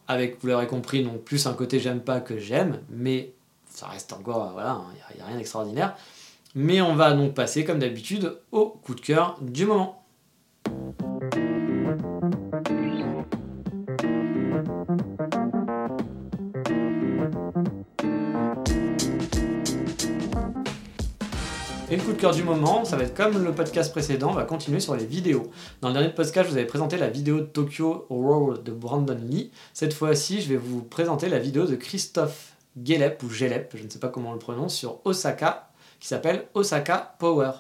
avec, 0.07 0.37
vous 0.41 0.47
l'aurez 0.47 0.67
compris, 0.67 1.03
donc 1.03 1.21
plus 1.21 1.47
un 1.47 1.53
côté 1.53 1.79
j'aime 1.79 1.99
pas 1.99 2.21
que 2.21 2.37
j'aime, 2.37 2.79
mais 2.89 3.33
ça 3.69 3.87
reste 3.87 4.13
encore, 4.13 4.51
voilà, 4.53 4.81
il 5.11 5.15
n'y 5.15 5.21
a, 5.21 5.25
rien 5.25 5.37
d'extraordinaire. 5.37 5.95
Mais 6.53 6.81
on 6.81 6.95
va 6.95 7.13
donc 7.13 7.33
passer, 7.33 7.63
comme 7.63 7.79
d'habitude, 7.79 8.37
au 8.51 8.67
coup 8.67 8.93
de 8.93 9.01
cœur 9.01 9.37
du 9.41 9.65
moment. 9.65 10.00
Cœur 22.21 22.35
du 22.35 22.43
moment, 22.43 22.85
ça 22.85 22.97
va 22.97 23.03
être 23.05 23.15
comme 23.15 23.43
le 23.43 23.51
podcast 23.51 23.91
précédent, 23.91 24.29
on 24.29 24.35
va 24.35 24.43
continuer 24.43 24.79
sur 24.79 24.95
les 24.95 25.07
vidéos. 25.07 25.49
Dans 25.81 25.87
le 25.87 25.95
dernier 25.95 26.09
podcast, 26.09 26.45
je 26.45 26.51
vous 26.51 26.57
avais 26.59 26.67
présenté 26.67 26.95
la 26.97 27.09
vidéo 27.09 27.39
de 27.39 27.45
Tokyo 27.45 28.05
Roll 28.11 28.61
de 28.61 28.71
Brandon 28.71 29.17
Lee. 29.27 29.49
Cette 29.73 29.91
fois-ci, 29.91 30.39
je 30.39 30.49
vais 30.49 30.57
vous 30.57 30.83
présenter 30.83 31.29
la 31.29 31.39
vidéo 31.39 31.65
de 31.65 31.75
Christophe 31.75 32.53
Gelep, 32.79 33.23
ou 33.23 33.29
Gelep, 33.31 33.73
je 33.75 33.83
ne 33.83 33.89
sais 33.89 33.97
pas 33.97 34.09
comment 34.09 34.29
on 34.29 34.33
le 34.33 34.37
prononce, 34.37 34.75
sur 34.75 34.99
Osaka, 35.03 35.71
qui 35.99 36.07
s'appelle 36.07 36.45
Osaka 36.53 37.15
Power. 37.17 37.53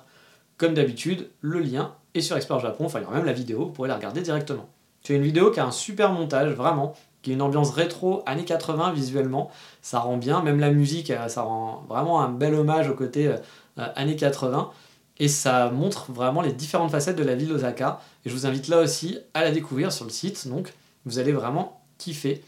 Comme 0.59 0.75
d'habitude, 0.75 1.31
le 1.41 1.57
lien 1.57 1.95
est 2.13 2.21
sur 2.21 2.37
Expert 2.37 2.59
Japon, 2.59 2.85
enfin 2.85 2.99
il 2.99 3.01
y 3.01 3.05
aura 3.05 3.15
même 3.15 3.25
la 3.25 3.33
vidéo, 3.33 3.65
vous 3.65 3.71
pourrez 3.71 3.89
la 3.89 3.95
regarder 3.95 4.21
directement. 4.21 4.69
C'est 5.01 5.15
une 5.15 5.23
vidéo 5.23 5.49
qui 5.49 5.59
a 5.59 5.65
un 5.65 5.71
super 5.71 6.11
montage, 6.11 6.51
vraiment, 6.51 6.93
qui 7.21 7.31
a 7.31 7.33
une 7.33 7.41
ambiance 7.41 7.71
rétro 7.71 8.23
années 8.25 8.45
80 8.45 8.93
visuellement, 8.93 9.49
ça 9.81 9.99
rend 9.99 10.17
bien, 10.17 10.41
même 10.41 10.59
la 10.59 10.71
musique, 10.71 11.11
euh, 11.11 11.27
ça 11.27 11.41
rend 11.41 11.83
vraiment 11.89 12.21
un 12.21 12.29
bel 12.29 12.53
hommage 12.55 12.89
au 12.89 12.93
côté 12.93 13.27
euh, 13.27 13.37
euh, 13.77 13.87
années 13.95 14.15
80. 14.15 14.71
Et 15.17 15.27
ça 15.27 15.69
montre 15.69 16.11
vraiment 16.11 16.41
les 16.41 16.51
différentes 16.51 16.91
facettes 16.91 17.15
de 17.15 17.23
la 17.23 17.35
ville 17.35 17.49
d'Osaka. 17.49 17.99
Et 18.25 18.29
je 18.29 18.35
vous 18.35 18.45
invite 18.45 18.67
là 18.67 18.79
aussi 18.79 19.19
à 19.33 19.43
la 19.43 19.51
découvrir 19.51 19.91
sur 19.91 20.05
le 20.05 20.11
site. 20.11 20.47
Donc 20.47 20.73
vous 21.05 21.19
allez 21.19 21.31
vraiment 21.31 21.81
kiffer. 21.97 22.43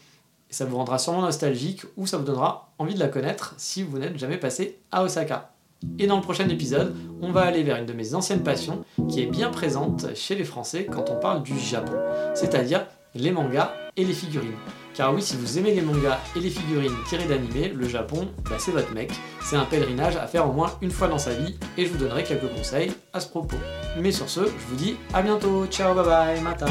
Et 0.50 0.52
ça 0.52 0.64
vous 0.64 0.76
rendra 0.76 0.98
sûrement 0.98 1.22
nostalgique 1.22 1.82
ou 1.96 2.06
ça 2.06 2.16
vous 2.16 2.24
donnera 2.24 2.72
envie 2.78 2.94
de 2.94 3.00
la 3.00 3.08
connaître 3.08 3.54
si 3.56 3.82
vous 3.82 3.98
n'êtes 3.98 4.18
jamais 4.18 4.38
passé 4.38 4.78
à 4.90 5.04
Osaka. 5.04 5.50
Et 5.98 6.06
dans 6.06 6.16
le 6.16 6.22
prochain 6.22 6.48
épisode, 6.48 6.94
on 7.20 7.30
va 7.30 7.42
aller 7.42 7.62
vers 7.62 7.76
une 7.76 7.86
de 7.86 7.92
mes 7.92 8.14
anciennes 8.14 8.42
passions 8.42 8.84
qui 9.08 9.20
est 9.20 9.26
bien 9.26 9.50
présente 9.50 10.14
chez 10.14 10.34
les 10.34 10.44
Français 10.44 10.86
quand 10.86 11.10
on 11.10 11.16
parle 11.20 11.42
du 11.42 11.58
Japon, 11.58 11.96
c'est-à-dire 12.34 12.86
les 13.14 13.30
mangas 13.30 13.72
et 13.96 14.04
les 14.04 14.12
figurines. 14.12 14.56
Car 14.94 15.12
oui, 15.12 15.22
si 15.22 15.36
vous 15.36 15.58
aimez 15.58 15.74
les 15.74 15.80
mangas 15.80 16.18
et 16.36 16.40
les 16.40 16.50
figurines 16.50 16.94
tirées 17.08 17.26
d'animés, 17.26 17.68
le 17.68 17.88
Japon, 17.88 18.28
bah, 18.48 18.56
c'est 18.58 18.70
votre 18.70 18.92
mec. 18.92 19.12
C'est 19.42 19.56
un 19.56 19.64
pèlerinage 19.64 20.16
à 20.16 20.26
faire 20.26 20.48
au 20.48 20.52
moins 20.52 20.72
une 20.82 20.90
fois 20.90 21.08
dans 21.08 21.18
sa 21.18 21.34
vie 21.34 21.56
et 21.76 21.84
je 21.84 21.90
vous 21.90 21.98
donnerai 21.98 22.22
quelques 22.24 22.48
conseils 22.54 22.92
à 23.12 23.20
ce 23.20 23.28
propos. 23.28 23.56
Mais 24.00 24.12
sur 24.12 24.28
ce, 24.28 24.46
je 24.46 24.66
vous 24.68 24.76
dis 24.76 24.96
à 25.12 25.22
bientôt. 25.22 25.66
Ciao, 25.66 25.94
bye 25.94 26.04
bye, 26.04 26.40
matin. 26.40 26.66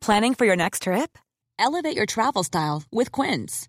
Planning 0.00 0.34
for 0.34 0.44
your 0.44 0.56
next 0.56 0.82
trip? 0.82 1.16
Elevate 1.56 1.94
your 1.94 2.06
travel 2.06 2.42
style 2.42 2.82
with 2.90 3.12
Quince. 3.12 3.68